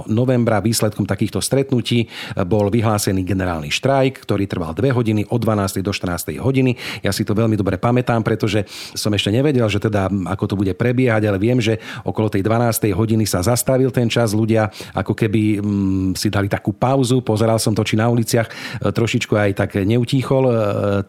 novembra 0.08 0.64
výsledkom 0.64 1.04
takýchto 1.04 1.44
stretnutí 1.44 2.08
bol 2.48 2.72
vyhlásený 2.72 3.28
generálny 3.28 3.68
štrajk, 3.68 4.24
ktorý 4.24 4.48
trval 4.48 4.72
2 4.72 4.88
hodiny 4.96 5.28
od 5.28 5.36
12. 5.44 5.84
do 5.84 5.92
14. 5.92 6.32
hodiny. 6.40 7.04
Ja 7.04 7.12
si 7.12 7.28
to 7.28 7.36
veľmi 7.36 7.60
dobre 7.60 7.76
pamätám, 7.76 8.24
pretože 8.24 8.64
som 8.96 9.12
ešte 9.12 9.28
nevedel, 9.28 9.68
že 9.68 9.84
teda 9.84 10.08
ako 10.32 10.44
to 10.48 10.54
bude 10.56 10.72
prebiehať, 10.72 11.28
ale 11.28 11.36
viem, 11.36 11.60
že 11.60 11.76
okolo 12.08 12.32
tej 12.32 12.40
12. 12.40 12.88
hodiny 12.96 13.28
sa 13.28 13.44
zastavili 13.44 13.65
zastavil 13.66 13.90
ten 13.90 14.06
čas, 14.06 14.30
ľudia 14.30 14.70
ako 14.94 15.18
keby 15.18 15.58
mm, 15.58 16.08
si 16.14 16.30
dali 16.30 16.46
takú 16.46 16.70
pauzu, 16.70 17.18
pozeral 17.18 17.58
som 17.58 17.74
to, 17.74 17.82
či 17.82 17.98
na 17.98 18.06
uliciach 18.06 18.46
e, 18.46 18.52
trošičku 18.94 19.34
aj 19.34 19.50
tak 19.58 19.82
neutíchol 19.82 20.44
e, 20.46 20.54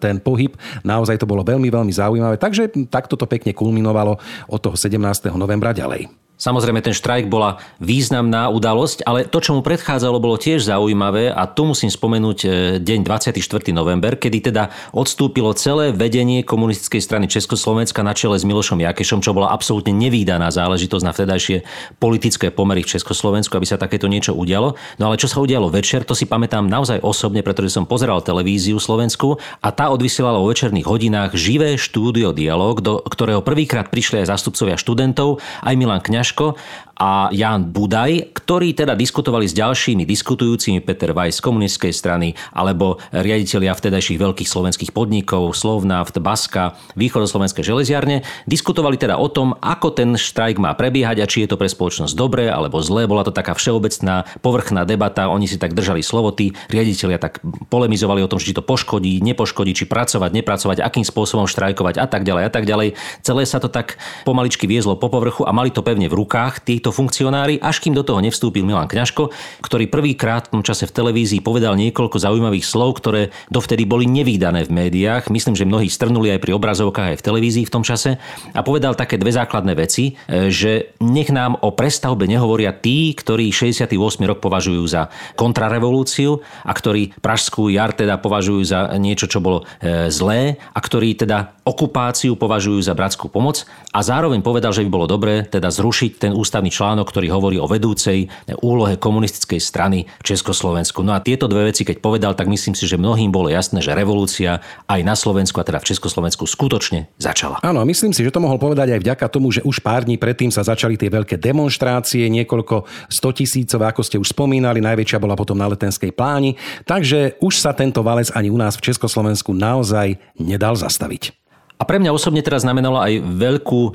ten 0.02 0.18
pohyb. 0.18 0.58
Naozaj 0.82 1.22
to 1.22 1.30
bolo 1.30 1.46
veľmi, 1.46 1.70
veľmi 1.70 1.94
zaujímavé. 1.94 2.42
Takže 2.42 2.90
takto 2.90 3.14
to 3.14 3.30
pekne 3.30 3.54
kulminovalo 3.54 4.18
od 4.50 4.58
toho 4.58 4.74
17. 4.74 4.98
novembra 5.38 5.70
ďalej. 5.70 6.27
Samozrejme, 6.38 6.86
ten 6.86 6.94
štrajk 6.94 7.34
bola 7.34 7.58
významná 7.82 8.54
udalosť, 8.54 9.02
ale 9.10 9.26
to, 9.26 9.42
čo 9.42 9.58
mu 9.58 9.66
predchádzalo, 9.66 10.22
bolo 10.22 10.38
tiež 10.38 10.70
zaujímavé 10.70 11.34
a 11.34 11.50
tu 11.50 11.66
musím 11.66 11.90
spomenúť 11.90 12.40
e, 12.46 12.48
deň 12.78 13.00
24. 13.02 13.42
november, 13.74 14.14
kedy 14.22 14.54
teda 14.54 14.70
odstúpilo 14.94 15.50
celé 15.58 15.90
vedenie 15.90 16.46
komunistickej 16.46 17.02
strany 17.02 17.26
Československa 17.26 18.06
na 18.06 18.14
čele 18.14 18.38
s 18.38 18.46
Milošom 18.46 18.78
Jakešom, 18.78 19.26
čo 19.26 19.34
bola 19.34 19.50
absolútne 19.50 19.98
nevýdaná 19.98 20.54
záležitosť 20.54 21.06
na 21.10 21.14
vtedajšie 21.18 21.66
politické 21.98 22.54
pomery 22.54 22.86
v 22.86 22.94
Československu, 22.94 23.58
aby 23.58 23.66
sa 23.66 23.82
takéto 23.82 24.06
niečo 24.06 24.38
udialo. 24.38 24.78
No 25.02 25.10
ale 25.10 25.18
čo 25.18 25.26
sa 25.26 25.42
udialo 25.42 25.74
večer, 25.74 26.06
to 26.06 26.14
si 26.14 26.30
pamätám 26.30 26.70
naozaj 26.70 27.02
osobne, 27.02 27.42
pretože 27.42 27.74
som 27.74 27.90
pozeral 27.90 28.22
televíziu 28.22 28.78
Slovensku 28.78 29.42
a 29.66 29.74
tá 29.74 29.90
odvysielala 29.90 30.38
o 30.38 30.46
večerných 30.46 30.86
hodinách 30.86 31.34
živé 31.34 31.82
štúdio 31.82 32.30
Dialog, 32.30 32.86
do 32.86 33.02
ktorého 33.02 33.42
prvýkrát 33.42 33.90
prišli 33.90 34.22
aj 34.22 34.38
zástupcovia 34.38 34.78
študentov, 34.78 35.42
aj 35.66 35.74
Milan 35.74 36.06
Kňaž 36.06 36.27
Jaško 36.28 36.54
a 36.98 37.30
Jan 37.30 37.70
Budaj, 37.70 38.34
ktorí 38.34 38.74
teda 38.74 38.98
diskutovali 38.98 39.46
s 39.46 39.54
ďalšími 39.54 40.04
diskutujúcimi 40.04 40.82
Peter 40.82 41.14
Weiss 41.14 41.38
z 41.38 41.46
komunistickej 41.46 41.94
strany 41.94 42.28
alebo 42.52 42.98
riaditeľia 43.14 43.78
vtedajších 43.78 44.18
veľkých 44.18 44.50
slovenských 44.50 44.92
podnikov 44.92 45.54
Slovnaft, 45.54 46.18
Baska, 46.18 46.74
východoslovenské 46.98 47.62
železiarne. 47.62 48.26
Diskutovali 48.50 48.98
teda 48.98 49.22
o 49.22 49.30
tom, 49.30 49.54
ako 49.62 49.94
ten 49.94 50.18
štrajk 50.18 50.58
má 50.58 50.74
prebiehať 50.74 51.22
a 51.22 51.30
či 51.30 51.46
je 51.46 51.54
to 51.54 51.62
pre 51.62 51.70
spoločnosť 51.70 52.18
dobré 52.18 52.50
alebo 52.50 52.82
zlé. 52.82 53.06
Bola 53.06 53.22
to 53.22 53.30
taká 53.30 53.54
všeobecná 53.54 54.26
povrchná 54.42 54.82
debata, 54.90 55.30
oni 55.30 55.46
si 55.46 55.62
tak 55.62 55.78
držali 55.78 56.02
slovo, 56.02 56.34
tí 56.34 56.58
riaditeľia 56.74 57.22
tak 57.22 57.46
polemizovali 57.70 58.26
o 58.26 58.32
tom, 58.32 58.42
či 58.42 58.58
to 58.58 58.66
poškodí, 58.66 59.22
nepoškodí, 59.22 59.78
či 59.78 59.86
pracovať, 59.86 60.34
nepracovať, 60.34 60.82
akým 60.82 61.06
spôsobom 61.06 61.46
štrajkovať 61.46 62.02
a 62.02 62.10
tak 62.10 62.26
ďalej 62.26 62.44
a 62.50 62.52
tak 62.52 62.66
ďalej. 62.66 62.98
Celé 63.22 63.44
sa 63.46 63.62
to 63.62 63.70
tak 63.70 64.02
pomaličky 64.26 64.66
viezlo 64.66 64.98
po 64.98 65.14
povrchu 65.14 65.46
a 65.46 65.54
mali 65.54 65.70
to 65.70 65.86
pevne 65.86 66.10
v 66.10 66.18
rukách 66.18 66.66
týchto 66.66 66.87
títo 66.88 67.04
funkcionári, 67.04 67.60
až 67.60 67.84
kým 67.84 67.92
do 67.92 68.00
toho 68.00 68.24
nevstúpil 68.24 68.64
Milan 68.64 68.88
Kňažko, 68.88 69.36
ktorý 69.60 69.92
prvýkrát 69.92 70.48
v 70.48 70.56
tom 70.56 70.64
čase 70.64 70.88
v 70.88 70.96
televízii 70.96 71.44
povedal 71.44 71.76
niekoľko 71.76 72.16
zaujímavých 72.16 72.64
slov, 72.64 73.04
ktoré 73.04 73.36
dovtedy 73.52 73.84
boli 73.84 74.08
nevýdané 74.08 74.64
v 74.64 74.72
médiách. 74.72 75.28
Myslím, 75.28 75.60
že 75.60 75.68
mnohí 75.68 75.92
strnuli 75.92 76.32
aj 76.32 76.40
pri 76.40 76.56
obrazovkách 76.56 77.08
aj 77.12 77.18
v 77.20 77.26
televízii 77.28 77.68
v 77.68 77.74
tom 77.76 77.84
čase 77.84 78.24
a 78.56 78.64
povedal 78.64 78.96
také 78.96 79.20
dve 79.20 79.36
základné 79.36 79.76
veci, 79.76 80.16
e, 80.32 80.48
že 80.48 80.96
nech 81.04 81.28
nám 81.28 81.60
o 81.60 81.76
prestavbe 81.76 82.24
nehovoria 82.24 82.72
tí, 82.72 83.12
ktorí 83.12 83.52
68. 83.52 83.92
rok 84.24 84.40
považujú 84.40 84.88
za 84.88 85.12
kontrarevolúciu 85.36 86.40
a 86.64 86.72
ktorí 86.72 87.20
Pražskú 87.20 87.68
jar 87.68 87.92
teda 87.92 88.16
považujú 88.16 88.64
za 88.64 88.96
niečo, 88.96 89.28
čo 89.28 89.44
bolo 89.44 89.68
e, 89.84 90.08
zlé 90.08 90.56
a 90.72 90.80
ktorí 90.80 91.20
teda 91.20 91.52
okupáciu 91.68 92.40
považujú 92.40 92.80
za 92.80 92.96
bratskú 92.96 93.28
pomoc 93.28 93.68
a 93.92 94.00
zároveň 94.00 94.40
povedal, 94.40 94.72
že 94.72 94.88
by 94.88 94.90
bolo 94.94 95.04
dobré 95.04 95.44
teda 95.44 95.68
zrušiť 95.68 96.12
ten 96.16 96.32
ústavný 96.32 96.72
článok, 96.78 97.10
ktorý 97.10 97.34
hovorí 97.34 97.58
o 97.58 97.66
vedúcej 97.66 98.30
úlohe 98.62 99.02
komunistickej 99.02 99.58
strany 99.58 100.06
v 100.22 100.24
Československu. 100.30 101.02
No 101.02 101.18
a 101.18 101.24
tieto 101.26 101.50
dve 101.50 101.74
veci, 101.74 101.82
keď 101.82 101.98
povedal, 101.98 102.38
tak 102.38 102.46
myslím 102.46 102.78
si, 102.78 102.86
že 102.86 103.02
mnohým 103.02 103.34
bolo 103.34 103.50
jasné, 103.50 103.82
že 103.82 103.98
revolúcia 103.98 104.62
aj 104.86 105.02
na 105.02 105.18
Slovensku 105.18 105.58
a 105.58 105.66
teda 105.66 105.82
v 105.82 105.90
Československu 105.96 106.46
skutočne 106.46 107.10
začala. 107.18 107.58
Áno, 107.66 107.82
myslím 107.82 108.14
si, 108.14 108.22
že 108.22 108.30
to 108.30 108.44
mohol 108.44 108.62
povedať 108.62 108.94
aj 108.94 109.02
vďaka 109.02 109.26
tomu, 109.34 109.50
že 109.50 109.66
už 109.66 109.82
pár 109.82 110.06
dní 110.06 110.22
predtým 110.22 110.54
sa 110.54 110.62
začali 110.62 110.94
tie 111.00 111.10
veľké 111.10 111.42
demonstrácie, 111.42 112.30
niekoľko 112.30 112.86
100 113.10 113.40
tisícov, 113.42 113.82
ako 113.82 114.02
ste 114.06 114.22
už 114.22 114.36
spomínali, 114.36 114.84
najväčšia 114.84 115.18
bola 115.18 115.34
potom 115.34 115.58
na 115.58 115.66
Letenskej 115.72 116.14
pláni, 116.14 116.60
takže 116.86 117.40
už 117.42 117.58
sa 117.58 117.74
tento 117.74 118.06
valec 118.06 118.30
ani 118.36 118.52
u 118.52 118.58
nás 118.60 118.78
v 118.78 118.86
Československu 118.92 119.56
naozaj 119.56 120.20
nedal 120.38 120.76
zastaviť. 120.78 121.47
A 121.78 121.86
pre 121.86 122.02
mňa 122.02 122.10
osobne 122.10 122.42
teraz 122.42 122.66
znamenalo 122.66 122.98
aj 122.98 123.22
veľkú 123.22 123.82
e, 123.86 123.92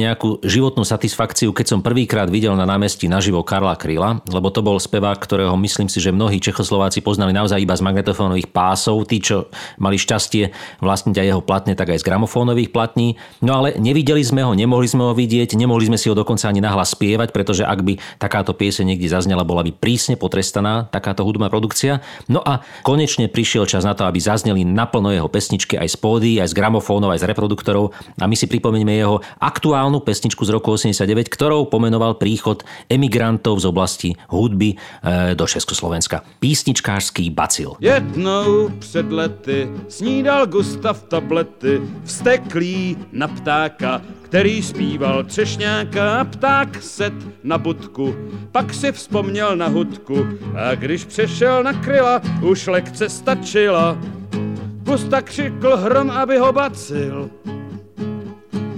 nejakú 0.00 0.40
životnú 0.40 0.80
satisfakciu, 0.80 1.52
keď 1.52 1.76
som 1.76 1.84
prvýkrát 1.84 2.24
videl 2.32 2.56
na 2.56 2.64
námestí 2.64 3.04
naživo 3.04 3.44
Karla 3.44 3.76
Kryla, 3.76 4.24
lebo 4.32 4.48
to 4.48 4.64
bol 4.64 4.80
spevák, 4.80 5.20
ktorého 5.20 5.52
myslím 5.60 5.92
si, 5.92 6.00
že 6.00 6.08
mnohí 6.08 6.40
Čechoslováci 6.40 7.04
poznali 7.04 7.36
naozaj 7.36 7.60
iba 7.60 7.76
z 7.76 7.84
magnetofónových 7.84 8.48
pásov, 8.48 9.04
tí, 9.04 9.20
čo 9.20 9.52
mali 9.76 10.00
šťastie 10.00 10.56
vlastniť 10.80 11.20
aj 11.20 11.26
jeho 11.28 11.42
platne, 11.44 11.76
tak 11.76 11.92
aj 11.92 12.00
z 12.00 12.08
gramofónových 12.08 12.72
platní. 12.72 13.20
No 13.44 13.60
ale 13.60 13.76
nevideli 13.76 14.24
sme 14.24 14.48
ho, 14.48 14.56
nemohli 14.56 14.88
sme 14.88 15.04
ho 15.04 15.12
vidieť, 15.12 15.52
nemohli 15.52 15.84
sme 15.84 16.00
si 16.00 16.08
ho 16.08 16.16
dokonca 16.16 16.48
ani 16.48 16.64
nahlas 16.64 16.96
spievať, 16.96 17.36
pretože 17.36 17.60
ak 17.60 17.84
by 17.84 18.00
takáto 18.16 18.56
piese 18.56 18.88
niekde 18.88 19.04
zaznela, 19.04 19.44
bola 19.44 19.60
by 19.68 19.76
prísne 19.76 20.16
potrestaná 20.16 20.88
takáto 20.88 21.28
hudobná 21.28 21.52
produkcia. 21.52 22.00
No 22.24 22.40
a 22.40 22.64
konečne 22.80 23.28
prišiel 23.28 23.68
čas 23.68 23.84
na 23.84 23.92
to, 23.92 24.08
aby 24.08 24.16
zazneli 24.16 24.64
naplno 24.64 25.12
jeho 25.12 25.28
pesničky 25.28 25.76
aj 25.76 25.92
z 25.92 25.96
pódy, 26.00 26.30
aj 26.40 26.56
z 26.56 26.56
gramofónov, 26.56 27.17
aj 27.18 27.26
z 27.26 27.28
reproduktorov 27.34 27.90
a 28.22 28.24
my 28.30 28.38
si 28.38 28.46
pripomenieme 28.46 28.94
jeho 28.94 29.18
aktuálnu 29.42 29.98
pesničku 30.06 30.46
z 30.46 30.54
roku 30.54 30.78
89, 30.78 31.26
ktorou 31.26 31.66
pomenoval 31.66 32.14
príchod 32.14 32.62
emigrantov 32.86 33.58
z 33.58 33.66
oblasti 33.66 34.08
hudby 34.30 34.78
e, 35.02 35.34
do 35.34 35.42
Československa. 35.42 36.22
Písničkářský 36.38 37.34
bacil. 37.34 37.74
Jednou 37.82 38.70
před 38.78 39.10
lety 39.10 39.66
snídal 39.88 40.46
Gustav 40.46 41.02
tablety 41.10 41.82
vsteklý 42.04 42.96
na 43.12 43.28
ptáka, 43.28 44.02
který 44.22 44.62
zpíval 44.62 45.24
třešňáka 45.24 46.20
a 46.20 46.24
pták 46.24 46.82
set 46.82 47.14
na 47.44 47.58
budku. 47.58 48.14
Pak 48.52 48.74
si 48.74 48.92
vzpomněl 48.92 49.56
na 49.56 49.66
hudku 49.66 50.26
a 50.56 50.74
když 50.74 51.04
přešel 51.04 51.62
na 51.62 51.72
kryla, 51.72 52.20
už 52.42 52.66
lekce 52.66 53.08
stačila. 53.08 53.98
Gusta 54.98 55.22
křikl 55.22 55.76
hrom, 55.76 56.10
aby 56.10 56.38
ho 56.38 56.52
bacil. 56.52 57.30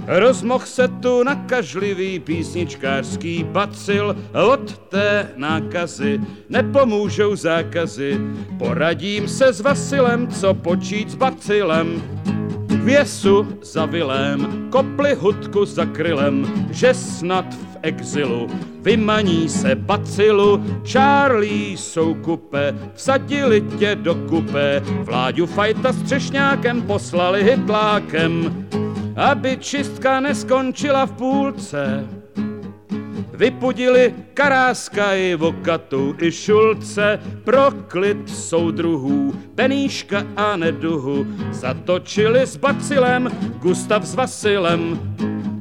Rozmoh 0.07 0.67
se 0.67 0.87
tu 0.87 1.23
nakažlivý 1.23 2.19
písničkářský 2.19 3.43
bacil 3.43 4.15
od 4.51 4.77
té 4.77 5.29
nákazy. 5.35 6.21
Nepomůžou 6.49 7.35
zákazy, 7.35 8.19
poradím 8.57 9.27
se 9.27 9.53
s 9.53 9.61
Vasilem, 9.61 10.27
co 10.27 10.53
počít 10.53 11.09
s 11.09 11.15
bacilem. 11.15 12.20
Věsu 12.83 13.47
za 13.61 13.85
vilém, 13.85 14.67
kopli 14.69 15.15
hudku 15.15 15.65
za 15.65 15.85
krylem, 15.85 16.67
že 16.71 16.93
snad 16.93 17.45
v 17.53 17.77
exilu 17.81 18.49
vymaní 18.81 19.49
se 19.49 19.75
bacilu. 19.75 20.63
Charlie 20.91 21.77
jsou 21.77 22.13
kupe, 22.13 22.75
vsadili 22.93 23.61
tě 23.61 23.95
do 23.95 24.15
kupe, 24.15 24.81
Vláďu 24.85 25.45
fajta 25.45 25.91
s 25.91 26.01
třešňákem 26.01 26.81
poslali 26.81 27.43
hitlákem, 27.43 28.65
aby 29.15 29.57
čistka 29.57 30.19
neskončila 30.19 31.05
v 31.05 31.11
půlce. 31.11 32.07
Vypudili 33.41 34.13
Karáska 34.33 35.15
i 35.15 35.35
Vokatu 35.35 36.15
i 36.21 36.31
Šulce 36.31 37.19
pro 37.43 37.71
klid 37.87 38.29
soudruhů, 38.29 39.33
Beníška 39.53 40.27
a 40.35 40.55
Neduhu. 40.55 41.25
Zatočili 41.51 42.41
s 42.41 42.57
Bacilem, 42.57 43.29
Gustav 43.61 44.05
s 44.05 44.15
Vasilem. 44.15 44.99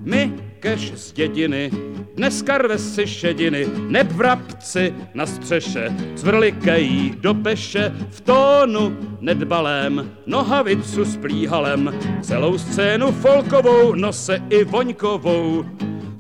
My 0.05 0.33
keš 0.61 0.93
z 0.95 1.13
dědiny, 1.13 1.71
dneska 2.17 2.59
rve 2.59 2.79
si 2.79 3.07
šediny, 3.07 3.67
neb 3.89 4.13
vrabci 4.13 4.95
na 5.15 5.27
střeše, 5.27 5.97
zvrlikají 6.17 7.15
do 7.21 7.35
peše 7.35 7.93
v 8.11 8.21
tónu 8.21 8.97
nedbalém, 9.21 10.11
nohavicu 10.27 11.05
s 11.05 11.17
plíhalem, 11.17 11.95
celou 12.23 12.59
scénu 12.59 13.13
folkovou 13.13 13.95
nose 13.95 14.43
i 14.51 14.65
voňkovou, 14.65 15.65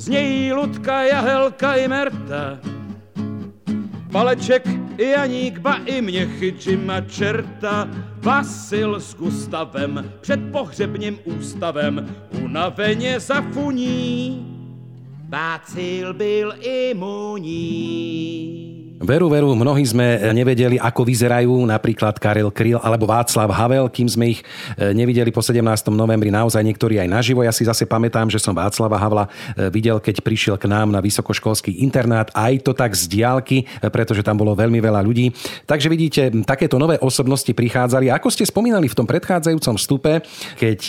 z 0.00 0.08
něj 0.08 0.52
Ludka, 0.52 1.02
Jahelka 1.02 1.74
i 1.74 1.88
Merta. 1.88 2.58
Paleček 4.12 4.68
i 4.98 5.08
Janík, 5.08 5.58
ba 5.58 5.74
i 5.74 6.02
měchy 6.02 6.54
Jima 6.66 7.00
Čerta, 7.00 7.88
Vasil 8.16 9.00
s 9.00 9.14
Gustavem 9.14 10.12
před 10.20 10.40
pohřebním 10.52 11.18
ústavem 11.24 12.16
unaveně 12.42 13.20
zafuní. 13.20 14.46
Bacil 15.28 16.14
byl 16.14 16.54
imunní. 16.60 18.69
Veru, 19.00 19.32
veru, 19.32 19.56
mnohí 19.56 19.80
sme 19.80 20.28
nevedeli, 20.36 20.76
ako 20.76 21.08
vyzerajú 21.08 21.56
napríklad 21.64 22.20
Karel 22.20 22.52
Kryl 22.52 22.76
alebo 22.84 23.08
Václav 23.08 23.48
Havel, 23.48 23.88
kým 23.88 24.04
sme 24.04 24.36
ich 24.36 24.44
e, 24.76 24.92
nevideli 24.92 25.32
po 25.32 25.40
17. 25.40 25.64
novembri 25.88 26.28
naozaj 26.28 26.60
niektorí 26.60 27.00
aj 27.00 27.08
naživo. 27.08 27.40
Ja 27.40 27.48
si 27.48 27.64
zase 27.64 27.88
pamätám, 27.88 28.28
že 28.28 28.36
som 28.36 28.52
Václava 28.52 29.00
Havla 29.00 29.24
e, 29.56 29.72
videl, 29.72 30.04
keď 30.04 30.20
prišiel 30.20 30.60
k 30.60 30.68
nám 30.68 30.92
na 30.92 31.00
vysokoškolský 31.00 31.80
internát, 31.80 32.28
aj 32.36 32.60
to 32.60 32.76
tak 32.76 32.92
z 32.92 33.08
diálky, 33.08 33.64
e, 33.64 33.88
pretože 33.88 34.20
tam 34.20 34.36
bolo 34.36 34.52
veľmi 34.52 34.84
veľa 34.84 35.00
ľudí. 35.00 35.32
Takže 35.64 35.88
vidíte, 35.88 36.28
takéto 36.44 36.76
nové 36.76 37.00
osobnosti 37.00 37.48
prichádzali. 37.56 38.12
Ako 38.12 38.28
ste 38.28 38.44
spomínali 38.44 38.84
v 38.84 39.00
tom 39.00 39.08
predchádzajúcom 39.08 39.80
vstupe, 39.80 40.20
keď 40.60 40.80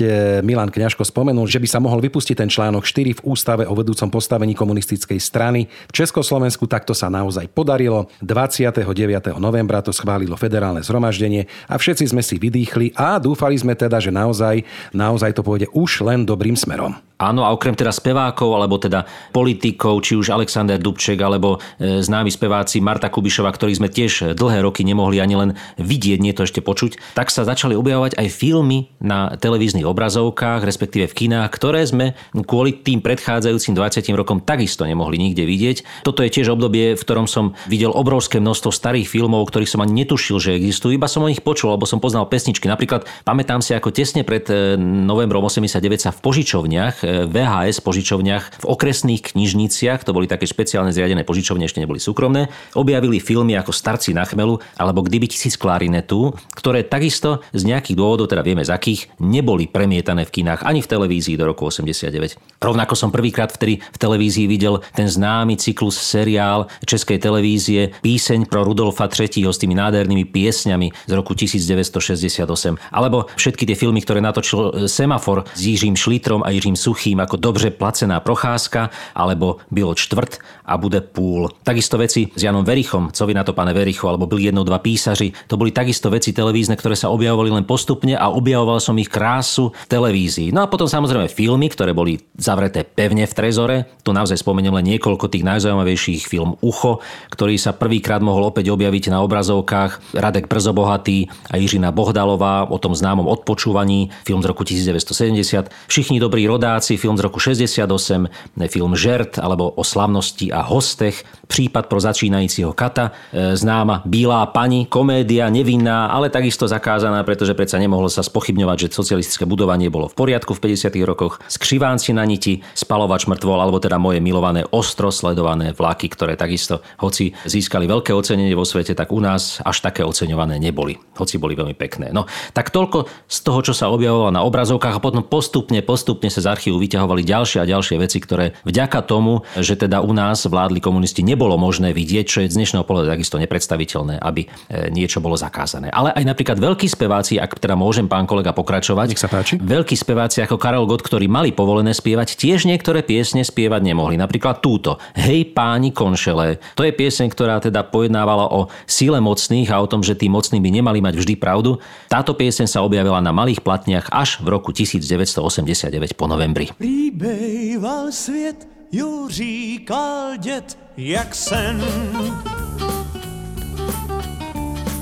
Milan 0.43 0.67
Kňažko 0.67 1.08
spomenul, 1.08 1.47
že 1.47 1.63
by 1.63 1.67
sa 1.71 1.80
mohol 1.80 2.04
vypustiť 2.04 2.43
ten 2.43 2.52
článok 2.52 2.84
4 2.84 3.24
v 3.24 3.24
ústave 3.24 3.63
o 3.63 3.71
vedúcom 3.71 4.12
postavení 4.12 4.52
komunistickej 4.52 5.15
strany 5.15 5.63
v 5.88 5.93
Československu, 5.95 6.67
tak 6.67 6.84
to 6.84 6.91
sa 6.91 7.08
naozaj 7.08 7.47
podarilo. 7.56 8.01
29. 8.24 9.38
novembra 9.38 9.84
to 9.84 9.92
schválilo 9.92 10.38
federálne 10.40 10.80
zhromaždenie 10.86 11.46
a 11.68 11.76
všetci 11.76 12.10
sme 12.10 12.24
si 12.24 12.40
vydýchli 12.40 12.96
a 12.96 13.20
dúfali 13.20 13.58
sme 13.58 13.76
teda, 13.76 14.00
že 14.00 14.14
naozaj, 14.14 14.64
naozaj 14.96 15.32
to 15.36 15.42
pôjde 15.44 15.68
už 15.76 16.06
len 16.06 16.24
dobrým 16.24 16.56
smerom. 16.56 16.96
Áno, 17.22 17.46
a 17.46 17.54
okrem 17.54 17.78
teda 17.78 17.94
spevákov, 17.94 18.58
alebo 18.58 18.82
teda 18.82 19.06
politikov, 19.30 20.02
či 20.02 20.18
už 20.18 20.34
Alexander 20.34 20.82
Dubček, 20.82 21.22
alebo 21.22 21.62
e, 21.78 22.02
známi 22.02 22.34
speváci 22.34 22.82
Marta 22.82 23.14
Kubišova, 23.14 23.54
ktorí 23.54 23.78
sme 23.78 23.94
tiež 23.94 24.34
dlhé 24.34 24.66
roky 24.66 24.82
nemohli 24.82 25.22
ani 25.22 25.38
len 25.38 25.50
vidieť, 25.78 26.18
nie 26.18 26.34
to 26.34 26.50
ešte 26.50 26.66
počuť, 26.66 27.14
tak 27.14 27.30
sa 27.30 27.46
začali 27.46 27.78
objavovať 27.78 28.18
aj 28.18 28.28
filmy 28.34 28.90
na 28.98 29.38
televíznych 29.38 29.86
obrazovkách, 29.86 30.66
respektíve 30.66 31.06
v 31.06 31.14
kinách, 31.14 31.54
ktoré 31.54 31.86
sme 31.86 32.18
kvôli 32.34 32.74
tým 32.82 33.06
predchádzajúcim 33.06 33.78
20 33.78 34.18
rokom 34.18 34.42
takisto 34.42 34.90
nemohli 34.90 35.22
nikde 35.22 35.46
vidieť. 35.46 36.02
Toto 36.02 36.26
je 36.26 36.34
tiež 36.34 36.50
obdobie, 36.50 36.98
v 36.98 37.04
ktorom 37.06 37.30
som 37.30 37.54
videl 37.70 37.94
obrovské 37.94 38.42
množstvo 38.42 38.74
starých 38.74 39.06
filmov, 39.06 39.46
ktorých 39.46 39.70
som 39.70 39.86
ani 39.86 39.94
netušil, 40.02 40.42
že 40.42 40.58
existujú, 40.58 40.98
iba 40.98 41.06
som 41.06 41.22
o 41.22 41.30
nich 41.30 41.46
počul, 41.46 41.78
lebo 41.78 41.86
som 41.86 42.02
poznal 42.02 42.26
pesničky. 42.26 42.66
Napríklad 42.66 43.06
pamätám 43.22 43.62
si, 43.62 43.78
ako 43.78 43.94
tesne 43.94 44.26
pred 44.26 44.50
e, 44.50 44.74
novembrom 44.80 45.46
89 45.46 46.02
sa 46.02 46.10
v 46.10 46.20
požičovniach 46.24 46.96
e, 47.04 47.11
VHS 47.28 47.84
požičovniach 47.84 48.63
v 48.63 48.65
okresných 48.65 49.36
knižniciach, 49.36 50.08
to 50.08 50.15
boli 50.15 50.26
také 50.26 50.47
špeciálne 50.47 50.95
zriadené 50.95 51.28
požičovne, 51.28 51.67
ešte 51.67 51.84
neboli 51.84 52.00
súkromné, 52.00 52.47
objavili 52.78 53.19
filmy 53.19 53.60
ako 53.60 53.76
Starci 53.76 54.15
na 54.15 54.24
chmelu 54.24 54.58
alebo 54.80 55.04
Kdyby 55.04 55.28
tisíc 55.28 55.60
klarinetu, 55.60 56.32
ktoré 56.56 56.86
takisto 56.88 57.43
z 57.52 57.67
nejakých 57.67 57.97
dôvodov, 57.97 58.32
teda 58.32 58.45
vieme 58.45 58.63
z 58.63 58.71
akých, 58.71 59.12
neboli 59.19 59.67
premietané 59.67 60.24
v 60.24 60.41
kinách 60.41 60.63
ani 60.63 60.80
v 60.80 60.88
televízii 60.88 61.36
do 61.36 61.50
roku 61.50 61.67
89. 61.67 62.62
Rovnako 62.62 62.93
som 62.95 63.10
prvýkrát 63.10 63.52
vtedy 63.52 63.82
v 63.82 63.97
televízii 63.97 64.45
videl 64.47 64.80
ten 64.93 65.10
známy 65.10 65.58
cyklus 65.58 65.97
seriál 65.97 66.69
Českej 66.86 67.17
televízie 67.17 67.91
Píseň 68.06 68.45
pro 68.47 68.62
Rudolfa 68.62 69.10
III. 69.10 69.50
s 69.50 69.58
tými 69.58 69.74
nádhernými 69.76 70.30
piesňami 70.30 70.93
z 71.10 71.12
roku 71.12 71.34
1968. 71.34 72.78
Alebo 72.93 73.28
všetky 73.34 73.65
tie 73.65 73.76
filmy, 73.76 74.06
ktoré 74.06 74.21
natočil 74.21 74.88
Semafor 74.88 75.43
s 75.52 75.62
Jiřím 75.65 75.97
Šlitrom 75.97 76.45
a 76.45 76.54
Jiřím 76.54 76.78
Suchým 76.78 77.01
suchým 77.02 77.18
ako 77.18 77.42
dobře 77.42 77.74
placená 77.82 78.22
procházka, 78.22 78.94
alebo 79.18 79.58
bylo 79.74 79.98
čtvrt 79.98 80.38
a 80.70 80.78
bude 80.78 81.02
púl. 81.02 81.50
Takisto 81.66 81.98
veci 81.98 82.30
s 82.30 82.38
Janom 82.38 82.62
Verichom, 82.62 83.10
co 83.10 83.26
vy 83.26 83.34
na 83.34 83.42
to, 83.42 83.58
pane 83.58 83.74
Verichu, 83.74 84.06
alebo 84.06 84.30
byli 84.30 84.54
jednou 84.54 84.62
dva 84.62 84.78
písaři. 84.78 85.50
To 85.50 85.58
boli 85.58 85.74
takisto 85.74 86.14
veci 86.14 86.30
televízne, 86.30 86.78
ktoré 86.78 86.94
sa 86.94 87.10
objavovali 87.10 87.50
len 87.50 87.66
postupne 87.66 88.14
a 88.14 88.30
objavoval 88.30 88.78
som 88.78 88.94
ich 89.02 89.10
krásu 89.10 89.74
v 89.74 89.88
televízii. 89.90 90.54
No 90.54 90.62
a 90.62 90.70
potom 90.70 90.86
samozrejme 90.86 91.26
filmy, 91.26 91.74
ktoré 91.74 91.98
boli 91.98 92.22
zavreté 92.38 92.86
pevne 92.86 93.26
v 93.26 93.34
trezore. 93.34 93.78
Tu 94.06 94.14
naozaj 94.14 94.38
spomeniem 94.38 94.78
len 94.78 94.86
niekoľko 94.94 95.26
tých 95.26 95.42
najzaujímavejších 95.42 96.30
film 96.30 96.54
Ucho, 96.62 97.02
ktorý 97.34 97.58
sa 97.58 97.74
prvýkrát 97.74 98.22
mohol 98.22 98.46
opäť 98.54 98.70
objaviť 98.70 99.10
na 99.10 99.26
obrazovkách. 99.26 100.14
Radek 100.14 100.46
Brzobohatý 100.46 101.34
a 101.50 101.58
Jiřina 101.58 101.90
Bohdalová 101.90 102.70
o 102.70 102.78
tom 102.78 102.94
známom 102.94 103.26
odpočúvaní, 103.26 104.14
film 104.22 104.46
z 104.46 104.48
roku 104.54 104.62
1970. 104.62 105.74
Všichni 105.90 106.22
dobrí 106.22 106.46
rodáci 106.46 106.81
vrací 106.82 106.98
film 106.98 107.13
z 107.13 107.22
roku 107.22 107.38
68, 107.38 108.58
film 108.65 108.98
Žert 108.98 109.38
alebo 109.38 109.70
o 109.70 109.86
slavnosti 109.86 110.50
a 110.50 110.65
hostech, 110.65 111.22
prípad 111.46 111.86
pro 111.86 112.02
začínajícího 112.02 112.74
kata, 112.74 113.13
e, 113.30 113.54
známa 113.54 114.02
Bílá 114.02 114.50
pani, 114.50 114.89
komédia, 114.89 115.52
nevinná, 115.54 116.10
ale 116.10 116.34
takisto 116.34 116.65
zakázaná, 116.65 117.22
pretože 117.22 117.54
predsa 117.54 117.78
nemohlo 117.78 118.10
sa 118.10 118.26
spochybňovať, 118.26 118.88
že 118.88 118.98
socialistické 118.98 119.44
budovanie 119.44 119.91
bolo 119.91 120.10
v 120.10 120.15
poriadku 120.15 120.58
v 120.58 120.74
50. 120.74 121.06
rokoch, 121.06 121.38
Skřivánci 121.52 122.17
na 122.17 122.26
niti, 122.26 122.65
Spalovač 122.74 123.28
mŕtvol, 123.28 123.60
alebo 123.62 123.78
teda 123.78 124.02
moje 124.02 124.24
milované 124.24 124.63
ostro 124.74 125.12
sledované 125.12 125.76
vlaky, 125.76 126.10
ktoré 126.10 126.34
takisto, 126.34 126.82
hoci 126.98 127.36
získali 127.46 127.86
veľké 127.86 128.10
ocenenie 128.15 128.58
vo 128.58 128.65
svete, 128.65 128.96
tak 128.96 129.13
u 129.13 129.20
nás 129.22 129.62
až 129.62 129.86
také 129.86 130.02
oceňované 130.02 130.58
neboli, 130.58 130.98
hoci 131.20 131.36
boli 131.38 131.54
veľmi 131.54 131.76
pekné. 131.76 132.10
No, 132.15 132.26
tak 132.56 132.74
toľko 132.74 133.06
z 133.28 133.38
toho, 133.44 133.60
čo 133.60 133.74
sa 133.76 133.91
objavovalo 133.91 134.32
na 134.32 134.41
obrazovkách 134.48 134.98
a 134.98 135.04
potom 135.04 135.22
postupne, 135.22 135.84
postupne 135.84 136.32
sa 136.32 136.39
z 136.39 136.48
archívu 136.48 136.71
vyťahovali 136.78 137.26
ďalšie 137.26 137.60
a 137.64 137.66
ďalšie 137.66 137.96
veci, 137.98 138.22
ktoré 138.22 138.56
vďaka 138.64 139.00
tomu, 139.04 139.44
že 139.58 139.76
teda 139.76 140.06
u 140.06 140.12
nás 140.14 140.46
vládli 140.46 140.84
komunisti, 140.84 141.26
nebolo 141.26 141.58
možné 141.58 141.92
vidieť, 141.92 142.26
čo 142.28 142.38
je 142.44 142.52
z 142.52 142.58
dnešného 142.60 142.86
pohľadu 142.86 143.10
takisto 143.10 143.42
nepredstaviteľné, 143.42 144.20
aby 144.22 144.46
e, 144.46 144.48
niečo 144.92 145.24
bolo 145.24 145.40
zakázané. 145.40 145.90
Ale 145.90 146.14
aj 146.14 146.24
napríklad 146.28 146.62
veľkí 146.62 146.86
speváci, 146.86 147.42
ak 147.42 147.58
teda 147.58 147.74
môžem 147.74 148.06
pán 148.06 148.30
kolega 148.30 148.52
pokračovať, 148.52 149.16
Nech 149.16 149.22
sa 149.22 149.32
páči. 149.32 149.58
veľkí 149.58 149.96
speváci 149.98 150.44
ako 150.44 150.60
Karel 150.60 150.86
Gott, 150.86 151.02
ktorí 151.02 151.26
mali 151.26 151.56
povolené 151.56 151.96
spievať, 151.96 152.36
tiež 152.38 152.70
niektoré 152.70 153.02
piesne 153.02 153.42
spievať 153.42 153.82
nemohli. 153.82 154.20
Napríklad 154.20 154.60
túto. 154.62 155.02
Hej 155.18 155.56
páni 155.56 155.90
konšele. 155.96 156.62
To 156.76 156.86
je 156.86 156.94
pieseň, 156.94 157.32
ktorá 157.32 157.58
teda 157.64 157.88
pojednávala 157.88 158.52
o 158.52 158.70
sile 158.86 159.18
mocných 159.24 159.72
a 159.72 159.82
o 159.82 159.90
tom, 159.90 160.06
že 160.06 160.14
tí 160.14 160.30
mocní 160.30 160.62
by 160.62 160.70
nemali 160.70 161.00
mať 161.02 161.18
vždy 161.18 161.34
pravdu. 161.40 161.82
Táto 162.12 162.38
pieseň 162.38 162.68
sa 162.70 162.84
objavila 162.86 163.18
na 163.24 163.34
malých 163.34 163.64
platniach 163.66 164.12
až 164.12 164.44
v 164.44 164.54
roku 164.54 164.70
1989 164.76 166.14
po 166.14 166.30
novembri. 166.30 166.61
Príbejval 166.69 168.12
svět, 168.12 168.67
ju 168.91 169.28
říkal 169.30 170.38
děd, 170.38 170.78
jak 170.97 171.36
sen. 171.36 171.82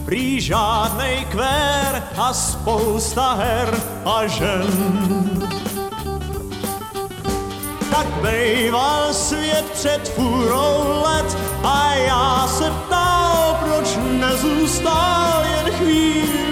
Prý 0.05 0.41
žádnej 0.41 1.25
kvér 1.25 2.03
a 2.17 2.33
spousta 2.33 3.33
her 3.33 3.81
a 4.05 4.27
žen. 4.27 4.67
Tak 7.91 8.07
bejval 8.21 9.13
svět 9.13 9.65
před 9.73 10.09
fůrou 10.09 11.01
let 11.03 11.37
a 11.63 11.93
já 11.95 12.47
se 12.47 12.71
ptal, 12.71 13.59
proč 13.63 13.97
nezůstal 14.19 15.43
jen 15.45 15.73
chvíli 15.73 16.48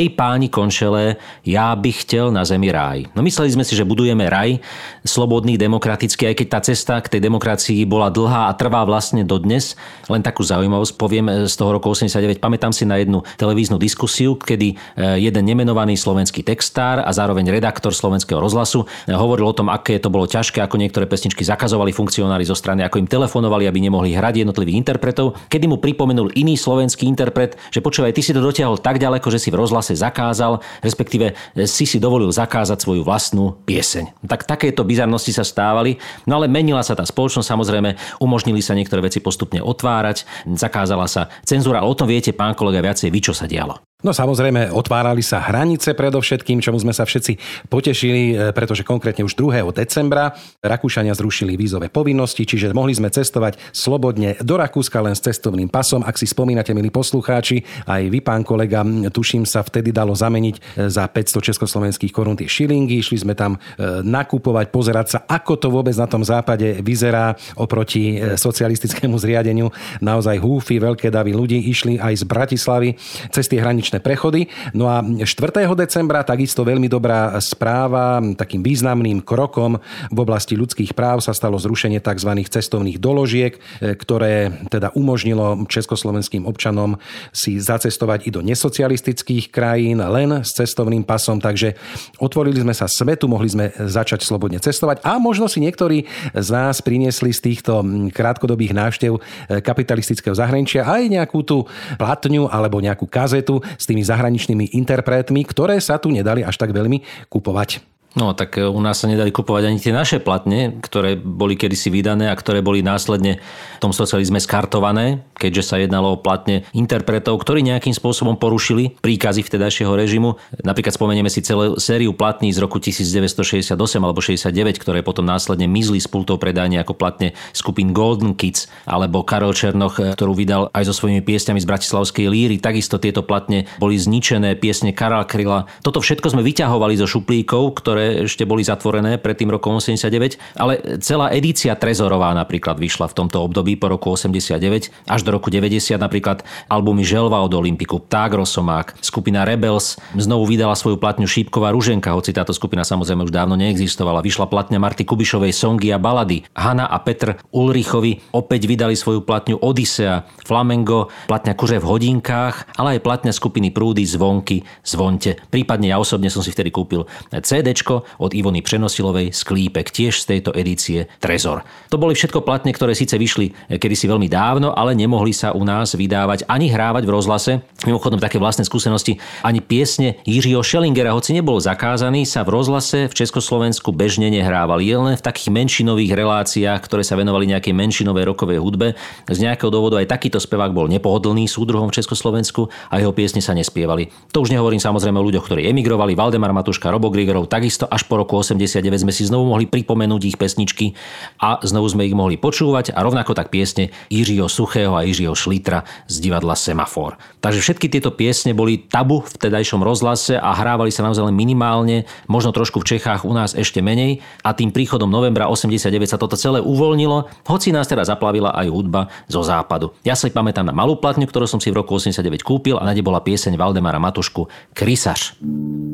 Hej 0.00 0.16
páni 0.16 0.48
konšele, 0.48 1.20
ja 1.44 1.76
bych 1.76 2.08
chtěl 2.08 2.32
na 2.32 2.40
zemi 2.40 2.72
ráj. 2.72 3.12
No 3.12 3.20
mysleli 3.20 3.52
sme 3.52 3.68
si, 3.68 3.76
že 3.76 3.84
budujeme 3.84 4.24
raj, 4.32 4.56
slobodný, 5.04 5.56
demokratický, 5.56 6.32
aj 6.32 6.36
keď 6.36 6.46
tá 6.48 6.60
cesta 6.60 6.94
k 7.00 7.16
tej 7.16 7.20
demokracii 7.24 7.80
bola 7.88 8.12
dlhá 8.12 8.52
a 8.52 8.56
trvá 8.56 8.84
vlastne 8.84 9.24
dodnes. 9.24 9.78
Len 10.10 10.20
takú 10.20 10.44
zaujímavosť 10.44 10.92
poviem 10.96 11.26
z 11.48 11.54
toho 11.56 11.76
roku 11.76 11.92
89. 11.92 12.42
Pamätám 12.42 12.72
si 12.74 12.84
na 12.84 13.00
jednu 13.00 13.24
televíznu 13.40 13.80
diskusiu, 13.80 14.36
kedy 14.36 14.74
e, 14.74 14.76
jeden 15.24 15.44
nemenovaný 15.46 15.96
slovenský 15.96 16.44
textár 16.44 17.00
a 17.00 17.10
zároveň 17.10 17.48
redaktor 17.48 17.96
slovenského 17.96 18.38
rozhlasu 18.38 18.84
e, 19.08 19.14
hovoril 19.16 19.48
o 19.48 19.56
tom, 19.56 19.72
aké 19.72 19.96
to 19.96 20.12
bolo 20.12 20.28
ťažké, 20.28 20.60
ako 20.60 20.76
niektoré 20.76 21.08
pesničky 21.08 21.46
zakazovali 21.46 21.94
funkcionári 21.96 22.44
zo 22.44 22.56
strany, 22.58 22.84
ako 22.84 23.00
im 23.00 23.08
telefonovali, 23.08 23.64
aby 23.64 23.78
nemohli 23.80 24.12
hrať 24.12 24.44
jednotlivých 24.44 24.80
interpretov. 24.84 25.38
Kedy 25.48 25.64
mu 25.70 25.80
pripomenul 25.80 26.36
iný 26.36 26.60
slovenský 26.60 27.08
interpret, 27.08 27.56
že 27.72 27.80
počúvaj, 27.80 28.12
ty 28.12 28.20
si 28.20 28.36
to 28.36 28.44
dotiahol 28.44 28.76
tak 28.76 29.00
ďaleko, 29.00 29.26
že 29.32 29.40
si 29.40 29.48
v 29.48 29.60
rozhlase 29.64 29.96
zakázal, 29.96 30.60
respektíve 30.84 31.32
e, 31.56 31.64
si 31.64 31.88
si 31.88 31.96
dovolil 31.96 32.28
zakázať 32.28 32.78
svoju 32.82 33.02
vlastnú 33.06 33.56
pieseň. 33.64 34.26
Tak 34.28 34.44
takéto 34.44 34.89
bizarnosti 34.90 35.30
sa 35.30 35.46
stávali, 35.46 35.94
no 36.26 36.42
ale 36.42 36.50
menila 36.50 36.82
sa 36.82 36.98
tá 36.98 37.06
spoločnosť, 37.06 37.46
samozrejme, 37.46 37.90
umožnili 38.18 38.58
sa 38.58 38.74
niektoré 38.74 39.06
veci 39.06 39.22
postupne 39.22 39.62
otvárať, 39.62 40.26
zakázala 40.58 41.06
sa 41.06 41.30
cenzúra, 41.46 41.78
ale 41.78 41.94
o 41.94 41.98
tom 41.98 42.10
viete, 42.10 42.34
pán 42.34 42.58
kolega, 42.58 42.82
viacej 42.82 43.14
vy, 43.14 43.20
čo 43.22 43.32
sa 43.32 43.46
dialo. 43.46 43.89
No 44.00 44.16
samozrejme, 44.16 44.72
otvárali 44.72 45.20
sa 45.20 45.44
hranice 45.44 45.92
predovšetkým, 45.92 46.64
čomu 46.64 46.80
sme 46.80 46.96
sa 46.96 47.04
všetci 47.04 47.36
potešili, 47.68 48.22
e, 48.32 48.34
pretože 48.56 48.80
konkrétne 48.80 49.28
už 49.28 49.36
2. 49.36 49.76
decembra 49.76 50.32
Rakúšania 50.64 51.12
zrušili 51.12 51.52
vízové 51.52 51.92
povinnosti, 51.92 52.48
čiže 52.48 52.72
mohli 52.72 52.96
sme 52.96 53.12
cestovať 53.12 53.60
slobodne 53.76 54.40
do 54.40 54.56
Rakúska 54.56 55.04
len 55.04 55.12
s 55.12 55.20
cestovným 55.20 55.68
pasom. 55.68 56.00
Ak 56.00 56.16
si 56.16 56.24
spomínate, 56.24 56.72
milí 56.72 56.88
poslucháči, 56.88 57.60
aj 57.84 58.08
vy, 58.08 58.24
pán 58.24 58.40
kolega, 58.40 58.80
tuším 59.12 59.44
sa 59.44 59.60
vtedy 59.60 59.92
dalo 59.92 60.16
zameniť 60.16 60.56
e, 60.56 60.88
za 60.88 61.04
500 61.04 61.52
československých 61.52 62.08
korún 62.08 62.40
tie 62.40 62.48
šilingy. 62.48 63.04
Išli 63.04 63.20
sme 63.20 63.36
tam 63.36 63.60
e, 63.60 64.00
nakupovať, 64.00 64.72
pozerať 64.72 65.06
sa, 65.12 65.18
ako 65.28 65.60
to 65.60 65.68
vôbec 65.68 65.92
na 66.00 66.08
tom 66.08 66.24
západe 66.24 66.80
vyzerá 66.80 67.36
oproti 67.52 68.16
socialistickému 68.16 69.12
zriadeniu. 69.20 69.68
Naozaj 70.00 70.40
húfy, 70.40 70.80
veľké 70.80 71.12
davy 71.12 71.36
ľudí 71.36 71.68
išli 71.68 72.00
aj 72.00 72.14
z 72.16 72.24
Bratislavy 72.24 72.88
cez 73.28 73.44
tie 73.44 73.60
hraničné 73.60 73.89
hraničné 73.90 73.98
prechody. 73.98 74.46
No 74.70 74.86
a 74.86 75.02
4. 75.02 75.26
decembra 75.74 76.22
takisto 76.22 76.62
veľmi 76.62 76.86
dobrá 76.86 77.34
správa, 77.42 78.22
takým 78.38 78.62
významným 78.62 79.18
krokom 79.26 79.82
v 80.14 80.18
oblasti 80.22 80.54
ľudských 80.54 80.94
práv 80.94 81.18
sa 81.18 81.34
stalo 81.34 81.58
zrušenie 81.58 81.98
tzv. 81.98 82.30
cestovných 82.46 83.02
doložiek, 83.02 83.58
e, 83.58 83.98
ktoré 83.98 84.54
teda 84.70 84.94
umožnilo 84.94 85.66
československým 85.66 86.46
občanom 86.46 87.02
si 87.34 87.58
zacestovať 87.58 88.30
i 88.30 88.30
do 88.30 88.40
nesocialistických 88.46 89.50
krajín 89.50 89.98
len 89.98 90.46
s 90.46 90.54
cestovným 90.54 91.02
pasom, 91.02 91.42
takže 91.42 91.74
otvorili 92.22 92.62
sme 92.62 92.74
sa 92.76 92.86
svetu, 92.86 93.26
mohli 93.26 93.50
sme 93.50 93.74
začať 93.74 94.22
slobodne 94.22 94.62
cestovať 94.62 95.02
a 95.02 95.18
možno 95.18 95.50
si 95.50 95.58
niektorí 95.58 96.06
z 96.36 96.48
nás 96.54 96.78
priniesli 96.78 97.34
z 97.34 97.40
týchto 97.42 97.82
krátkodobých 98.14 98.70
návštev 98.70 99.12
e, 99.16 99.20
kapitalistického 99.58 100.36
zahraničia 100.36 100.86
aj 100.86 101.02
nejakú 101.10 101.42
tú 101.42 101.66
platňu 101.98 102.46
alebo 102.46 102.78
nejakú 102.78 103.08
kazetu 103.08 103.64
s 103.80 103.88
tými 103.88 104.04
zahraničnými 104.04 104.76
interpretmi, 104.76 105.40
ktoré 105.48 105.80
sa 105.80 105.96
tu 105.96 106.12
nedali 106.12 106.44
až 106.44 106.60
tak 106.60 106.76
veľmi 106.76 107.28
kupovať. 107.32 107.80
No 108.18 108.34
tak 108.34 108.58
e, 108.58 108.66
u 108.66 108.80
nás 108.82 108.98
sa 108.98 109.06
nedali 109.06 109.30
kupovať 109.30 109.70
ani 109.70 109.78
tie 109.78 109.94
naše 109.94 110.18
platne, 110.18 110.82
ktoré 110.82 111.14
boli 111.14 111.54
kedysi 111.54 111.94
vydané 111.94 112.26
a 112.26 112.34
ktoré 112.34 112.58
boli 112.58 112.82
následne 112.82 113.38
v 113.38 113.78
tom 113.78 113.94
socializme 113.94 114.42
skartované, 114.42 115.22
keďže 115.38 115.62
sa 115.62 115.76
jednalo 115.78 116.18
o 116.18 116.20
platne 116.20 116.66
interpretov, 116.74 117.38
ktorí 117.38 117.62
nejakým 117.62 117.94
spôsobom 117.94 118.34
porušili 118.34 118.98
príkazy 118.98 119.46
vtedajšieho 119.46 119.94
režimu. 119.94 120.42
Napríklad 120.66 120.98
spomenieme 120.98 121.30
si 121.30 121.38
celú 121.38 121.78
sériu 121.78 122.10
platní 122.10 122.50
z 122.50 122.58
roku 122.58 122.82
1968 122.82 123.78
alebo 124.02 124.18
69, 124.18 124.82
ktoré 124.82 125.06
potom 125.06 125.22
následne 125.22 125.70
mizli 125.70 126.02
z 126.02 126.10
pultov 126.10 126.42
predania 126.42 126.82
ako 126.82 126.98
platne 126.98 127.38
skupín 127.54 127.94
Golden 127.94 128.34
Kids 128.34 128.66
alebo 128.90 129.22
Karol 129.22 129.54
Černoch, 129.54 130.02
e, 130.02 130.18
ktorú 130.18 130.34
vydal 130.34 130.66
aj 130.74 130.90
so 130.90 130.94
svojimi 130.98 131.22
piesňami 131.22 131.62
z 131.62 131.68
Bratislavskej 131.70 132.26
líry. 132.26 132.58
Takisto 132.58 132.98
tieto 132.98 133.22
platne 133.22 133.70
boli 133.78 133.94
zničené, 133.94 134.58
piesne 134.58 134.90
Karla 134.90 135.22
Kryla. 135.30 135.70
Toto 135.86 136.02
všetko 136.02 136.34
sme 136.34 136.42
vyťahovali 136.42 136.98
zo 136.98 137.06
šuplíkov, 137.06 137.78
ktoré 137.78 137.99
ktoré 138.00 138.24
ešte 138.24 138.48
boli 138.48 138.64
zatvorené 138.64 139.20
pred 139.20 139.36
tým 139.36 139.52
rokom 139.52 139.76
89, 139.76 140.40
ale 140.56 140.80
celá 141.04 141.36
edícia 141.36 141.76
Trezorová 141.76 142.32
napríklad 142.32 142.80
vyšla 142.80 143.12
v 143.12 143.16
tomto 143.20 143.44
období 143.44 143.76
po 143.76 143.92
roku 143.92 144.16
89 144.16 144.88
až 145.04 145.20
do 145.20 145.36
roku 145.36 145.52
90 145.52 146.00
napríklad 146.00 146.40
albumy 146.72 147.04
Želva 147.04 147.44
od 147.44 147.52
Olympiku, 147.52 148.00
Pták 148.00 148.40
Rosomák, 148.40 148.96
skupina 149.04 149.44
Rebels 149.44 150.00
znovu 150.16 150.48
vydala 150.48 150.72
svoju 150.72 150.96
platňu 150.96 151.28
Šípková 151.28 151.76
ruženka, 151.76 152.16
hoci 152.16 152.32
táto 152.32 152.56
skupina 152.56 152.88
samozrejme 152.88 153.28
už 153.28 153.36
dávno 153.36 153.60
neexistovala. 153.60 154.24
Vyšla 154.24 154.48
platňa 154.48 154.80
Marty 154.80 155.04
Kubišovej 155.04 155.52
Songy 155.52 155.92
a 155.92 156.00
balady. 156.00 156.48
Hanna 156.56 156.88
a 156.88 156.96
Petr 157.04 157.36
Ulrichovi 157.52 158.32
opäť 158.32 158.64
vydali 158.64 158.96
svoju 158.96 159.28
platňu 159.28 159.60
Odisea, 159.60 160.24
Flamengo, 160.48 161.12
platňa 161.28 161.52
Kuře 161.52 161.76
v 161.76 161.84
hodinkách, 161.84 162.80
ale 162.80 162.96
aj 162.96 163.04
platňa 163.04 163.32
skupiny 163.36 163.68
Prúdy, 163.68 164.08
Zvonky, 164.08 164.64
Zvonte. 164.88 165.36
Prípadne 165.52 165.92
ja 165.92 166.00
osobne 166.00 166.32
som 166.32 166.40
si 166.40 166.48
vtedy 166.48 166.72
kúpil 166.72 167.04
CD 167.44 167.76
od 167.98 168.30
Ivony 168.30 168.62
Přenosilovej 168.62 169.34
Sklípek, 169.34 169.90
tiež 169.90 170.22
z 170.22 170.38
tejto 170.38 170.50
edície 170.54 171.10
Trezor. 171.18 171.66
To 171.90 171.98
boli 171.98 172.14
všetko 172.14 172.46
platne, 172.46 172.70
ktoré 172.70 172.94
síce 172.94 173.18
vyšli 173.18 173.52
kedysi 173.66 174.06
veľmi 174.06 174.30
dávno, 174.30 174.70
ale 174.70 174.94
nemohli 174.94 175.34
sa 175.34 175.50
u 175.50 175.66
nás 175.66 175.98
vydávať 175.98 176.46
ani 176.46 176.70
hrávať 176.70 177.02
v 177.08 177.14
rozhlase. 177.14 177.52
Mimochodom 177.88 178.22
také 178.22 178.38
vlastné 178.38 178.62
skúsenosti, 178.68 179.18
ani 179.40 179.58
piesne 179.64 180.20
Jiřího 180.28 180.60
Schellingera, 180.60 181.16
hoci 181.16 181.32
nebol 181.32 181.58
zakázaný, 181.58 182.28
sa 182.28 182.44
v 182.44 182.54
rozhlase 182.60 183.08
v 183.08 183.16
Československu 183.16 183.90
bežne 183.90 184.28
nehrávali. 184.28 184.84
Je 184.84 184.96
len 185.00 185.14
v 185.16 185.24
takých 185.24 185.48
menšinových 185.48 186.12
reláciách, 186.12 186.80
ktoré 186.84 187.02
sa 187.02 187.16
venovali 187.16 187.48
nejakej 187.50 187.72
menšinovej 187.72 188.28
rokovej 188.28 188.60
hudbe. 188.60 188.92
Z 189.24 189.38
nejakého 189.40 189.72
dôvodu 189.72 189.96
aj 189.96 190.12
takýto 190.12 190.36
spevák 190.36 190.76
bol 190.76 190.92
nepohodlný 190.92 191.48
súdruhom 191.48 191.88
v 191.88 191.96
Československu 191.96 192.68
a 192.92 193.00
jeho 193.00 193.16
piesne 193.16 193.40
sa 193.40 193.56
nespievali. 193.56 194.12
To 194.36 194.44
už 194.44 194.52
nehovorím 194.52 194.82
samozrejme 194.82 195.16
o 195.16 195.24
ľuďoch, 195.24 195.46
ktorí 195.48 195.64
emigrovali, 195.72 196.12
Valdemar 196.12 196.52
Matuška, 196.52 196.92
Robo 196.92 197.08
Grigorov, 197.08 197.48
takisto 197.48 197.79
až 197.86 198.08
po 198.08 198.20
roku 198.20 198.36
89 198.36 199.04
sme 199.04 199.12
si 199.12 199.28
znovu 199.28 199.48
mohli 199.52 199.68
pripomenúť 199.68 200.22
ich 200.24 200.36
pesničky 200.40 200.96
a 201.40 201.60
znovu 201.60 201.88
sme 201.92 202.08
ich 202.08 202.16
mohli 202.16 202.40
počúvať 202.40 202.96
a 202.96 203.04
rovnako 203.04 203.36
tak 203.36 203.52
piesne 203.52 203.92
Jiřího 204.08 204.48
Suchého 204.48 204.96
a 204.96 205.04
Jiřího 205.04 205.36
Šlitra 205.36 205.84
z 206.08 206.16
divadla 206.20 206.56
Semafor. 206.56 207.20
Takže 207.40 207.60
všetky 207.60 207.86
tieto 207.92 208.10
piesne 208.12 208.56
boli 208.56 208.80
tabu 208.80 209.20
v 209.24 209.34
tedajšom 209.36 209.84
rozhlase 209.84 210.36
a 210.36 210.56
hrávali 210.56 210.88
sa 210.92 211.04
naozaj 211.04 211.28
len 211.28 211.36
minimálne, 211.36 212.08
možno 212.28 212.52
trošku 212.52 212.80
v 212.80 212.96
Čechách, 212.96 213.28
u 213.28 213.32
nás 213.36 213.52
ešte 213.52 213.84
menej 213.84 214.24
a 214.40 214.56
tým 214.56 214.72
príchodom 214.72 215.08
novembra 215.08 215.48
89 215.48 215.88
sa 216.08 216.16
toto 216.16 216.36
celé 216.40 216.64
uvoľnilo, 216.64 217.28
hoci 217.48 217.72
nás 217.72 217.88
teda 217.88 218.04
zaplavila 218.04 218.56
aj 218.56 218.66
hudba 218.72 219.12
zo 219.28 219.44
západu. 219.44 219.92
Ja 220.04 220.16
si 220.16 220.32
pamätám 220.32 220.64
na 220.64 220.74
malú 220.76 220.96
platňu, 220.96 221.28
ktorú 221.28 221.44
som 221.44 221.60
si 221.60 221.68
v 221.68 221.84
roku 221.84 221.96
89 221.96 222.40
kúpil 222.46 222.80
a 222.80 222.86
na 222.86 222.94
bola 223.00 223.20
pieseň 223.20 223.56
Valdemara 223.56 223.98
Matušku 223.98 224.46
Krysař. 224.74 225.40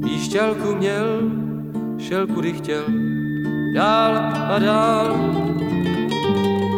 Píšťalku 0.03 0.77
měl, 0.77 1.31
šel 1.99 2.27
kudy 2.27 2.53
chtěl, 2.53 2.85
dál 3.75 4.13
a 4.51 4.59
dál. 4.59 5.17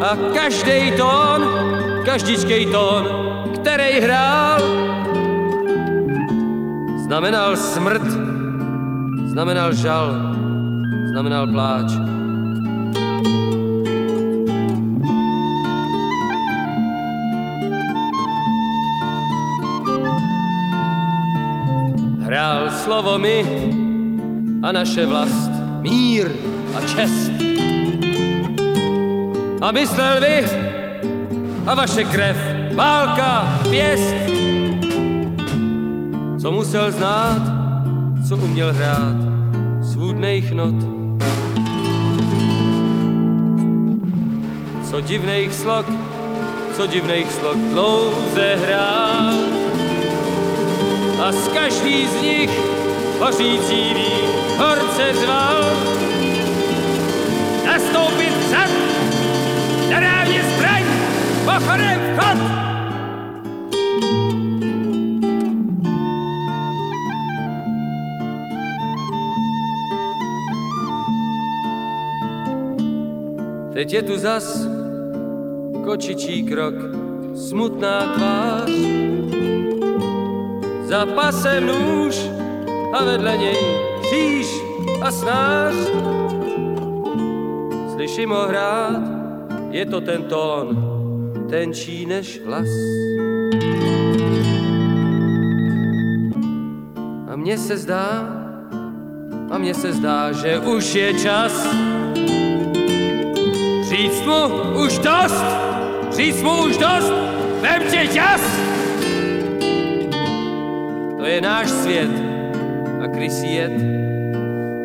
A 0.02 0.16
každý 0.34 0.92
tón, 0.96 1.42
každičkej 2.04 2.66
tón, 2.66 3.04
který 3.54 4.00
hrál, 4.00 4.62
znamenal 6.96 7.56
smrt, 7.56 8.02
znamenal 9.26 9.72
žal, 9.72 10.14
znamenal 11.10 11.46
pláč. 11.46 11.92
Hrál 22.20 22.70
slovo 22.70 23.18
my 23.18 23.87
a 24.62 24.72
naše 24.72 25.06
vlast, 25.06 25.50
mír 25.80 26.30
a 26.74 26.80
čest. 26.80 27.30
A 29.60 29.72
myslel 29.72 30.20
vy 30.20 30.44
a 31.66 31.74
vaše 31.74 32.04
krev, 32.04 32.36
válka, 32.74 33.60
pěst. 33.70 34.14
Co 36.40 36.52
musel 36.52 36.92
znát, 36.92 37.42
co 38.28 38.36
uměl 38.36 38.72
hrát, 38.72 39.16
svůdných 39.82 40.52
not. 40.52 40.74
Co 44.90 45.00
divných 45.00 45.54
slok, 45.54 45.86
co 46.76 46.86
divných 46.86 47.32
slok 47.32 47.56
dlouze 47.56 48.56
hrál. 48.66 49.34
A 51.22 51.32
z 51.32 51.48
každý 51.48 52.06
z 52.06 52.22
nich 52.22 52.77
hořící 53.18 53.94
vín 53.94 54.30
horce 54.56 55.14
zval. 55.14 55.64
Nastoupit 57.66 58.34
před, 58.34 58.70
nadávně 59.90 60.42
zbraň, 60.56 60.82
pochodem 61.44 62.00
vchod. 62.16 62.38
Teď 73.72 73.92
je 73.92 74.02
tu 74.02 74.18
zas 74.18 74.66
kočičí 75.84 76.42
krok, 76.42 76.74
smutná 77.34 78.14
tvář. 78.14 78.70
Za 80.84 81.06
pasem 81.06 81.66
nůž 81.66 82.37
a 82.92 83.04
vedle 83.04 83.36
něj 83.36 83.56
kříž 84.00 84.62
a 85.00 85.10
snář. 85.10 85.74
Slyším 87.94 88.30
ho 88.30 88.46
hrát, 88.48 89.02
je 89.70 89.86
to 89.86 90.00
ten 90.00 90.22
tón, 90.22 90.78
tenčí 91.50 92.06
než 92.06 92.40
hlas. 92.46 92.68
A 97.32 97.36
mně 97.36 97.58
se 97.58 97.76
zdá, 97.76 98.34
a 99.50 99.58
mně 99.58 99.74
se 99.74 99.92
zdá, 99.92 100.32
že 100.32 100.58
už 100.58 100.94
je 100.94 101.14
čas 101.14 101.68
říct 103.88 104.22
mu 104.24 104.46
už 104.84 104.98
dost, 104.98 105.44
říct 106.16 106.42
mu 106.42 106.64
už 106.64 106.76
dost, 106.76 107.12
vem 107.60 107.82
tě 107.90 108.08
čas. 108.14 108.40
To 111.18 111.24
je 111.24 111.40
náš 111.40 111.70
svět 111.70 112.27
a 113.02 113.08
krysí 113.08 113.54
jed 113.54 113.72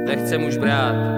nechcem 0.06 0.44
už 0.44 0.58
brát. 0.58 1.13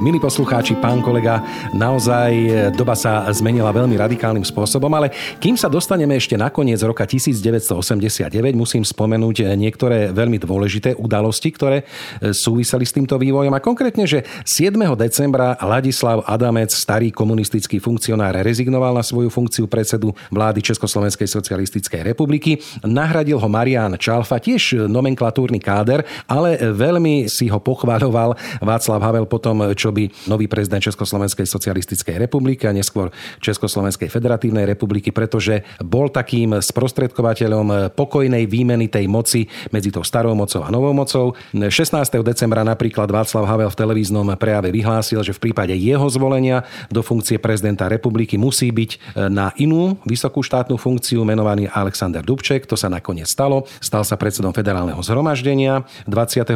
Milí 0.00 0.16
poslucháči, 0.16 0.80
pán 0.80 1.04
kolega, 1.04 1.44
naozaj 1.76 2.32
doba 2.72 2.96
sa 2.96 3.28
zmenila 3.36 3.68
veľmi 3.68 4.00
radikálnym 4.00 4.40
spôsobom, 4.48 4.88
ale 4.96 5.12
kým 5.36 5.60
sa 5.60 5.68
dostaneme 5.68 6.16
ešte 6.16 6.40
na 6.40 6.48
koniec 6.48 6.80
roka 6.80 7.04
1989, 7.04 8.32
musím 8.56 8.80
spomenúť 8.80 9.52
niektoré 9.60 10.08
veľmi 10.08 10.40
dôležité 10.40 10.96
udalosti, 10.96 11.52
ktoré 11.52 11.84
súviseli 12.32 12.88
s 12.88 12.96
týmto 12.96 13.20
vývojom 13.20 13.52
a 13.52 13.60
konkrétne, 13.60 14.08
že 14.08 14.24
7. 14.48 14.72
decembra 14.96 15.60
Ladislav 15.60 16.24
Adamec, 16.24 16.72
starý 16.72 17.12
komunistický 17.12 17.76
funkcionár, 17.76 18.40
rezignoval 18.40 18.96
na 18.96 19.04
svoju 19.04 19.28
funkciu 19.28 19.68
predsedu 19.68 20.16
vlády 20.32 20.64
Československej 20.64 21.28
socialistickej 21.28 22.08
republiky. 22.08 22.56
Nahradil 22.88 23.36
ho 23.36 23.48
Marian 23.52 24.00
Čalfa, 24.00 24.40
tiež 24.40 24.88
nomenklatúrny 24.88 25.60
káder, 25.60 26.08
ale 26.24 26.56
veľmi 26.56 27.28
si 27.28 27.52
ho 27.52 27.60
pochváľoval 27.60 28.64
Václav 28.64 29.04
Havel 29.04 29.28
potom, 29.28 29.76
čo 29.76 29.89
by 29.90 30.30
nový 30.30 30.46
prezident 30.46 30.82
Československej 30.82 31.46
socialistickej 31.46 32.16
republiky 32.18 32.66
a 32.66 32.72
neskôr 32.74 33.10
Československej 33.38 34.08
federatívnej 34.10 34.66
republiky, 34.66 35.10
pretože 35.10 35.62
bol 35.82 36.08
takým 36.08 36.58
sprostredkovateľom 36.58 37.94
pokojnej 37.94 38.46
výmeny 38.48 38.88
tej 38.88 39.06
moci 39.06 39.46
medzi 39.70 39.90
tou 39.90 40.02
starou 40.02 40.34
mocou 40.34 40.62
a 40.64 40.70
novou 40.70 40.94
mocou. 40.94 41.34
16. 41.52 41.90
decembra 42.22 42.62
napríklad 42.62 43.10
Václav 43.10 43.46
Havel 43.46 43.70
v 43.70 43.78
televíznom 43.78 44.26
prejave 44.38 44.70
vyhlásil, 44.70 45.22
že 45.22 45.34
v 45.34 45.50
prípade 45.50 45.74
jeho 45.76 46.06
zvolenia 46.10 46.64
do 46.88 47.02
funkcie 47.04 47.38
prezidenta 47.38 47.86
republiky 47.90 48.38
musí 48.38 48.70
byť 48.70 49.18
na 49.30 49.52
inú 49.58 49.98
vysokú 50.06 50.42
štátnu 50.42 50.78
funkciu 50.78 51.22
menovaný 51.26 51.66
Alexander 51.70 52.22
Dubček. 52.22 52.66
To 52.66 52.78
sa 52.78 52.88
nakoniec 52.88 53.28
stalo. 53.28 53.66
Stal 53.80 54.02
sa 54.06 54.14
predsedom 54.14 54.54
federálneho 54.54 55.00
zhromaždenia 55.02 55.84
28. 56.06 56.54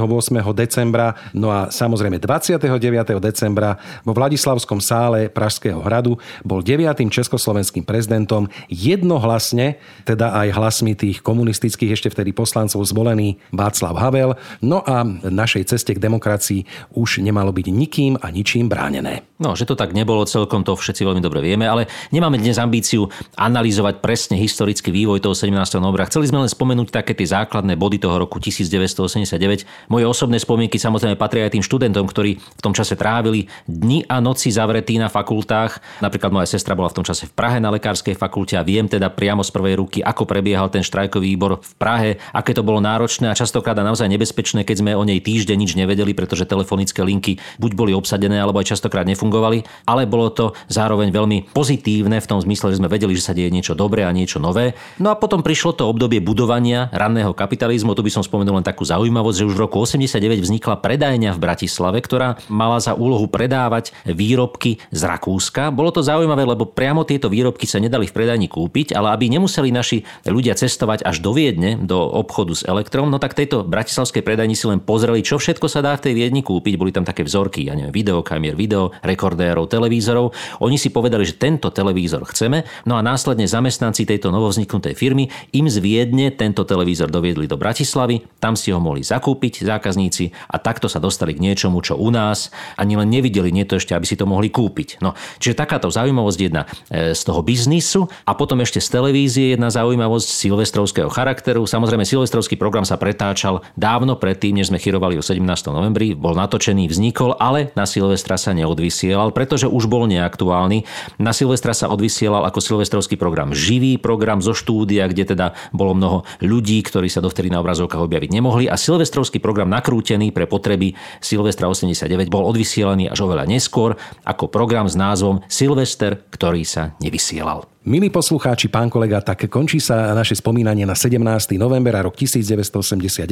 decembra. 0.55 1.15
No 1.35 1.51
a 1.51 1.69
samozrejme 1.73 2.19
29 2.23 3.19
decembra 3.25 3.81
vo 4.05 4.13
Vladislavskom 4.13 4.85
sále 4.85 5.33
Pražského 5.33 5.81
hradu 5.81 6.21
bol 6.45 6.61
9. 6.61 6.85
československým 7.09 7.89
prezidentom 7.89 8.53
jednohlasne, 8.69 9.81
teda 10.05 10.37
aj 10.37 10.49
hlasmi 10.53 10.93
tých 10.93 11.25
komunistických 11.25 11.97
ešte 11.97 12.13
vtedy 12.13 12.37
poslancov 12.37 12.85
zvolený 12.85 13.41
Václav 13.49 13.97
Havel. 13.97 14.37
No 14.61 14.85
a 14.85 15.01
našej 15.25 15.73
ceste 15.73 15.97
k 15.97 16.03
demokracii 16.03 16.93
už 16.93 17.25
nemalo 17.25 17.51
byť 17.51 17.67
nikým 17.73 18.21
a 18.21 18.29
ničím 18.29 18.69
bránené. 18.69 19.25
No, 19.35 19.59
že 19.59 19.67
to 19.67 19.75
tak 19.75 19.91
nebolo 19.91 20.23
celkom, 20.31 20.63
to 20.63 20.79
všetci 20.79 21.03
veľmi 21.03 21.19
dobre 21.19 21.43
vieme, 21.43 21.67
ale 21.67 21.91
nemáme 22.15 22.39
dnes 22.39 22.55
ambíciu 22.55 23.11
analyzovať 23.35 23.99
presne 23.99 24.39
historický 24.39 24.95
vývoj 24.95 25.19
toho 25.27 25.35
17. 25.35 25.83
novembra. 25.83 26.07
Chceli 26.07 26.31
sme 26.31 26.47
len 26.47 26.51
spomenúť 26.51 26.95
také 26.95 27.19
tie 27.19 27.27
základné 27.27 27.75
body 27.75 27.99
toho 27.99 28.15
roku 28.23 28.39
1989. 28.39 29.91
Moje 29.91 30.05
osobné 30.07 30.39
spomienky 30.39 30.79
samozrejme 30.79 31.19
patria 31.19 31.51
aj 31.51 31.59
tým 31.59 31.67
študentom, 31.67 32.07
ktorí 32.07 32.39
v 32.39 32.63
tom 32.63 32.79
čase 32.79 32.95
trávili 32.95 33.51
dni 33.67 34.07
a 34.07 34.23
noci 34.23 34.55
zavretí 34.55 35.03
na 35.03 35.11
fakultách. 35.11 35.83
Napríklad 35.99 36.31
moja 36.31 36.47
sestra 36.47 36.79
bola 36.79 36.95
v 36.95 37.03
tom 37.03 37.05
čase 37.05 37.27
v 37.27 37.35
Prahe 37.35 37.59
na 37.59 37.75
lekárskej 37.75 38.15
fakulte 38.15 38.55
a 38.55 38.63
viem 38.63 38.87
teda 38.87 39.11
priamo 39.11 39.43
z 39.43 39.51
prvej 39.51 39.75
ruky, 39.83 39.99
ako 39.99 40.31
prebiehal 40.31 40.71
ten 40.71 40.87
štrajkový 40.87 41.35
výbor 41.35 41.59
v 41.59 41.73
Prahe, 41.75 42.23
aké 42.31 42.55
to 42.55 42.63
bolo 42.63 42.79
náročné 42.79 43.27
a 43.27 43.35
častokrát 43.35 43.75
a 43.75 43.83
naozaj 43.83 44.07
nebezpečné, 44.15 44.63
keď 44.63 44.77
sme 44.79 44.95
o 44.95 45.03
nej 45.03 45.19
týždeň 45.19 45.59
nič 45.59 45.75
nevedeli, 45.75 46.15
pretože 46.15 46.47
telefonické 46.47 47.03
linky 47.03 47.43
buď 47.59 47.71
boli 47.75 47.91
obsadené, 47.91 48.39
alebo 48.39 48.63
aj 48.63 48.79
častokrát 48.79 49.03
nefungovali, 49.03 49.25
ale 49.43 50.07
bolo 50.07 50.31
to 50.31 50.55
zároveň 50.71 51.11
veľmi 51.11 51.51
pozitívne 51.51 52.21
v 52.21 52.29
tom 52.29 52.39
zmysle, 52.39 52.75
že 52.75 52.79
sme 52.79 52.93
vedeli, 52.93 53.17
že 53.17 53.27
sa 53.27 53.35
deje 53.35 53.51
niečo 53.51 53.75
dobré 53.75 54.07
a 54.07 54.15
niečo 54.15 54.39
nové. 54.39 54.79
No 55.01 55.11
a 55.11 55.19
potom 55.19 55.43
prišlo 55.43 55.75
to 55.75 55.89
obdobie 55.89 56.23
budovania 56.23 56.93
ranného 56.95 57.35
kapitalizmu. 57.35 57.97
Tu 57.97 58.05
by 58.05 58.13
som 58.13 58.23
spomenul 58.23 58.61
len 58.61 58.67
takú 58.67 58.85
zaujímavosť, 58.85 59.37
že 59.41 59.49
už 59.49 59.55
v 59.57 59.63
roku 59.65 59.83
89 59.83 60.45
vznikla 60.45 60.79
predajňa 60.79 61.31
v 61.35 61.43
Bratislave, 61.43 61.99
ktorá 62.05 62.39
mala 62.47 62.79
za 62.79 62.95
úlohu 62.95 63.27
predávať 63.27 63.97
výrobky 64.07 64.79
z 64.93 65.01
Rakúska. 65.03 65.73
Bolo 65.73 65.91
to 65.91 66.05
zaujímavé, 66.05 66.45
lebo 66.45 66.69
priamo 66.69 67.03
tieto 67.09 67.33
výrobky 67.33 67.65
sa 67.65 67.81
nedali 67.81 68.07
v 68.07 68.15
predajni 68.15 68.47
kúpiť, 68.51 68.93
ale 68.93 69.15
aby 69.15 69.33
nemuseli 69.33 69.71
naši 69.73 70.05
ľudia 70.27 70.55
cestovať 70.55 71.07
až 71.07 71.23
do 71.25 71.33
Viedne, 71.35 71.81
do 71.81 71.99
obchodu 71.99 72.53
s 72.55 72.63
elektrom, 72.63 73.11
no 73.11 73.19
tak 73.19 73.35
tejto 73.35 73.67
bratislavskej 73.67 74.23
predajni 74.23 74.55
si 74.55 74.71
len 74.71 74.79
pozreli, 74.79 75.25
čo 75.25 75.41
všetko 75.41 75.67
sa 75.67 75.83
dá 75.83 75.97
v 75.99 76.11
tej 76.11 76.15
Viedni 76.15 76.47
kúpiť. 76.47 76.79
Boli 76.79 76.95
tam 76.95 77.03
také 77.03 77.27
vzorky, 77.27 77.67
ja 77.67 77.75
neviem, 77.75 77.91
videokamier, 77.91 78.55
video, 78.55 78.95
rekordérov, 79.15 79.71
televízorov. 79.71 80.35
Oni 80.61 80.77
si 80.77 80.91
povedali, 80.91 81.23
že 81.23 81.39
tento 81.39 81.71
televízor 81.71 82.27
chceme, 82.27 82.67
no 82.85 82.99
a 82.99 83.03
následne 83.07 83.47
zamestnanci 83.47 84.05
tejto 84.05 84.35
novovzniknutej 84.35 84.99
firmy 84.99 85.31
im 85.55 85.71
z 85.71 85.79
Viedne 85.79 86.35
tento 86.35 86.67
televízor 86.67 87.09
doviedli 87.09 87.47
do 87.47 87.55
Bratislavy, 87.55 88.27
tam 88.43 88.59
si 88.59 88.75
ho 88.75 88.83
mohli 88.83 89.07
zakúpiť 89.07 89.63
zákazníci 89.63 90.35
a 90.51 90.59
takto 90.59 90.91
sa 90.91 90.99
dostali 90.99 91.33
k 91.33 91.41
niečomu, 91.41 91.79
čo 91.81 91.95
u 91.95 92.11
nás 92.11 92.51
ani 92.75 92.99
len 92.99 93.09
nevideli, 93.09 93.55
nie 93.55 93.63
to 93.63 93.79
ešte, 93.79 93.95
aby 93.95 94.05
si 94.05 94.19
to 94.19 94.27
mohli 94.27 94.51
kúpiť. 94.51 94.99
No, 95.01 95.15
čiže 95.39 95.55
takáto 95.55 95.89
zaujímavosť 95.89 96.39
jedna 96.43 96.67
e, 96.91 97.15
z 97.15 97.23
toho 97.23 97.41
biznisu 97.41 98.11
a 98.27 98.35
potom 98.35 98.59
ešte 98.61 98.83
z 98.83 98.89
televízie 98.91 99.47
jedna 99.55 99.71
zaujímavosť 99.71 100.29
silvestrovského 100.29 101.09
charakteru. 101.13 101.63
Samozrejme, 101.65 102.03
silvestrovský 102.03 102.59
program 102.59 102.83
sa 102.83 102.99
pretáčal 102.99 103.63
dávno 103.79 104.19
predtým, 104.19 104.59
než 104.59 104.75
sme 104.75 104.83
chyrovali 104.83 105.21
o 105.21 105.23
17. 105.23 105.39
novembri, 105.71 106.17
bol 106.17 106.35
natočený, 106.35 106.91
vznikol, 106.91 107.37
ale 107.39 107.71
na 107.79 107.85
Silvestra 107.85 108.41
sa 108.41 108.57
neodvysielal, 109.05 109.37
pretože 109.37 109.69
už 109.69 109.85
bol 109.85 110.09
neaktuálny. 110.09 110.89
Na 111.21 111.37
Silvestra 111.37 111.77
sa 111.77 111.93
odvysielal 111.93 112.49
ako 112.49 112.65
silvestrovský 112.65 113.21
program 113.21 113.53
živý 113.53 114.01
program 114.01 114.41
zo 114.41 114.57
štúdia, 114.57 115.05
kde 115.13 115.37
teda 115.37 115.47
bolo 115.77 115.93
mnoho 115.93 116.19
ľudí, 116.41 116.81
ktorí 116.81 117.13
sa 117.13 117.21
dovtedy 117.21 117.53
na 117.53 117.61
obrazovkách 117.61 118.01
objaviť 118.01 118.31
nemohli 118.33 118.65
a 118.67 118.81
silvestrovský 118.81 119.45
program 119.45 119.69
nakrútený 119.69 120.33
pre 120.33 120.49
potreby 120.49 120.97
Silvestra 121.21 121.69
89 121.69 122.33
bol 122.33 122.49
odvysielaný 122.49 123.13
až 123.13 123.29
oveľa 123.29 123.45
neskôr 123.45 124.01
ako 124.25 124.49
program 124.49 124.89
s 124.89 124.97
názvom 124.97 125.45
Silvester, 125.53 126.17
ktorý 126.33 126.65
sa 126.65 126.97
nevysielal. 127.05 127.74
Milí 127.85 128.09
poslucháči, 128.09 128.73
pán 128.73 128.89
kolega, 128.89 129.21
tak 129.21 129.45
končí 129.53 129.77
sa 129.77 130.17
naše 130.17 130.33
spomínanie 130.33 130.89
na 130.89 130.97
17. 130.97 131.21
november 131.61 131.93
a 131.93 132.09
rok 132.09 132.17
1989 132.17 133.29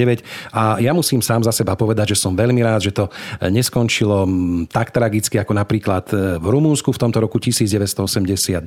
a 0.53 0.77
ja 0.77 0.93
musím 0.93 1.25
sám 1.25 1.41
za 1.41 1.57
seba 1.57 1.73
povedať, 1.73 2.13
že 2.13 2.21
som 2.21 2.37
veľmi 2.37 2.61
rád, 2.61 2.85
že 2.85 2.93
to 2.93 3.09
neskončilo 3.49 4.29
tak 4.69 4.93
tragicky 4.93 5.41
ako 5.41 5.57
napríklad 5.57 6.05
e, 6.13 6.37
v 6.37 6.47
Rumúnsku 6.53 6.93
v 6.93 7.01
tomto 7.01 7.25
roku 7.25 7.41
1989 7.41 8.61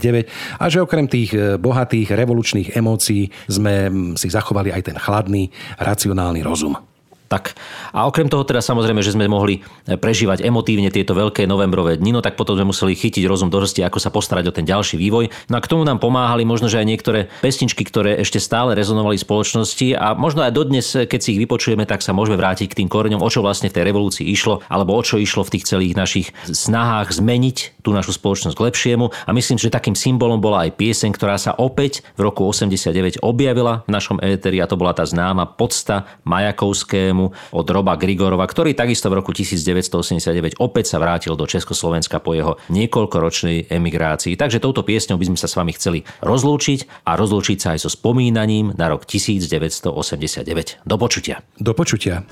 a 0.57 0.65
že 0.73 0.81
okrem 0.81 1.05
tých 1.05 1.37
e, 1.37 1.61
bohatých 1.61 2.17
revolučných 2.17 2.73
emócií 2.73 3.29
sme 3.45 3.93
si 4.17 4.25
zachovali 4.25 4.73
aj 4.73 4.89
ten 4.89 4.97
chladný, 4.97 5.53
racionálny 5.77 6.41
rozum. 6.41 6.94
Tak. 7.25 7.57
A 7.89 8.05
okrem 8.05 8.29
toho 8.29 8.45
teda 8.45 8.61
samozrejme, 8.61 9.01
že 9.01 9.17
sme 9.17 9.25
mohli 9.25 9.65
prežívať 9.89 10.45
emotívne 10.45 10.93
tieto 10.93 11.17
veľké 11.17 11.49
novembrové 11.49 11.97
dni, 11.97 12.13
no 12.13 12.21
tak 12.21 12.37
potom 12.37 12.53
sme 12.53 12.69
museli 12.69 12.93
chytiť 12.93 13.25
rozum 13.25 13.49
do 13.49 13.57
hrsti, 13.57 13.81
ako 13.81 13.97
sa 13.97 14.13
postarať 14.13 14.45
o 14.49 14.53
ten 14.53 14.61
ďalší 14.61 15.01
vývoj. 15.01 15.33
No 15.49 15.57
a 15.57 15.63
k 15.63 15.69
tomu 15.69 15.81
nám 15.81 15.97
pomáhali 15.97 16.45
možno, 16.45 16.69
že 16.69 16.77
aj 16.77 16.85
niektoré 16.85 17.19
pesničky, 17.41 17.81
ktoré 17.81 18.21
ešte 18.21 18.37
stále 18.37 18.77
rezonovali 18.77 19.17
v 19.17 19.25
spoločnosti 19.25 19.87
a 19.97 20.13
možno 20.13 20.45
aj 20.45 20.53
dodnes, 20.53 20.85
keď 20.85 21.19
si 21.19 21.33
ich 21.33 21.41
vypočujeme, 21.41 21.89
tak 21.89 22.05
sa 22.05 22.13
môžeme 22.13 22.37
vrátiť 22.37 22.69
k 22.69 22.77
tým 22.85 22.89
koreňom, 22.93 23.25
o 23.25 23.29
čo 23.33 23.41
vlastne 23.41 23.73
v 23.73 23.81
tej 23.81 23.89
revolúcii 23.89 24.25
išlo, 24.29 24.61
alebo 24.69 24.93
o 24.93 25.01
čo 25.01 25.17
išlo 25.17 25.41
v 25.41 25.57
tých 25.57 25.65
celých 25.65 25.97
našich 25.97 26.27
snahách 26.45 27.09
zmeniť 27.09 27.81
tú 27.81 27.89
našu 27.89 28.13
spoločnosť 28.13 28.53
k 28.53 28.65
lepšiemu. 28.69 29.05
A 29.25 29.31
myslím, 29.33 29.57
že 29.57 29.73
takým 29.73 29.97
symbolom 29.97 30.37
bola 30.37 30.69
aj 30.69 30.77
pieseň, 30.77 31.09
ktorá 31.17 31.41
sa 31.41 31.57
opäť 31.57 32.05
v 32.13 32.29
roku 32.29 32.45
89 32.45 33.25
objavila 33.25 33.81
v 33.89 33.93
našom 33.97 34.21
éteri 34.21 34.61
a 34.61 34.69
to 34.69 34.77
bola 34.77 34.93
tá 34.93 35.07
známa 35.07 35.49
podsta 35.49 36.05
Majakovské 36.27 37.14
systému 37.15 37.31
od 37.55 37.67
Roba 37.71 37.95
Grigorova, 37.95 38.43
ktorý 38.43 38.75
takisto 38.75 39.07
v 39.07 39.23
roku 39.23 39.31
1989 39.31 40.59
opäť 40.59 40.91
sa 40.91 40.97
vrátil 40.99 41.39
do 41.39 41.47
Československa 41.47 42.19
po 42.19 42.35
jeho 42.35 42.59
niekoľkoročnej 42.67 43.71
emigrácii. 43.71 44.35
Takže 44.35 44.59
touto 44.59 44.83
piesňou 44.83 45.15
by 45.15 45.25
sme 45.31 45.39
sa 45.39 45.47
s 45.47 45.55
vami 45.55 45.71
chceli 45.71 46.03
rozlúčiť 46.19 47.07
a 47.07 47.15
rozlúčiť 47.15 47.57
sa 47.57 47.67
aj 47.77 47.87
so 47.87 47.89
spomínaním 47.89 48.75
na 48.75 48.91
rok 48.91 49.07
1989. 49.07 50.83
Do 50.83 50.95
počutia. 50.99 51.39
Do 51.55 51.71
počutia. 51.71 52.27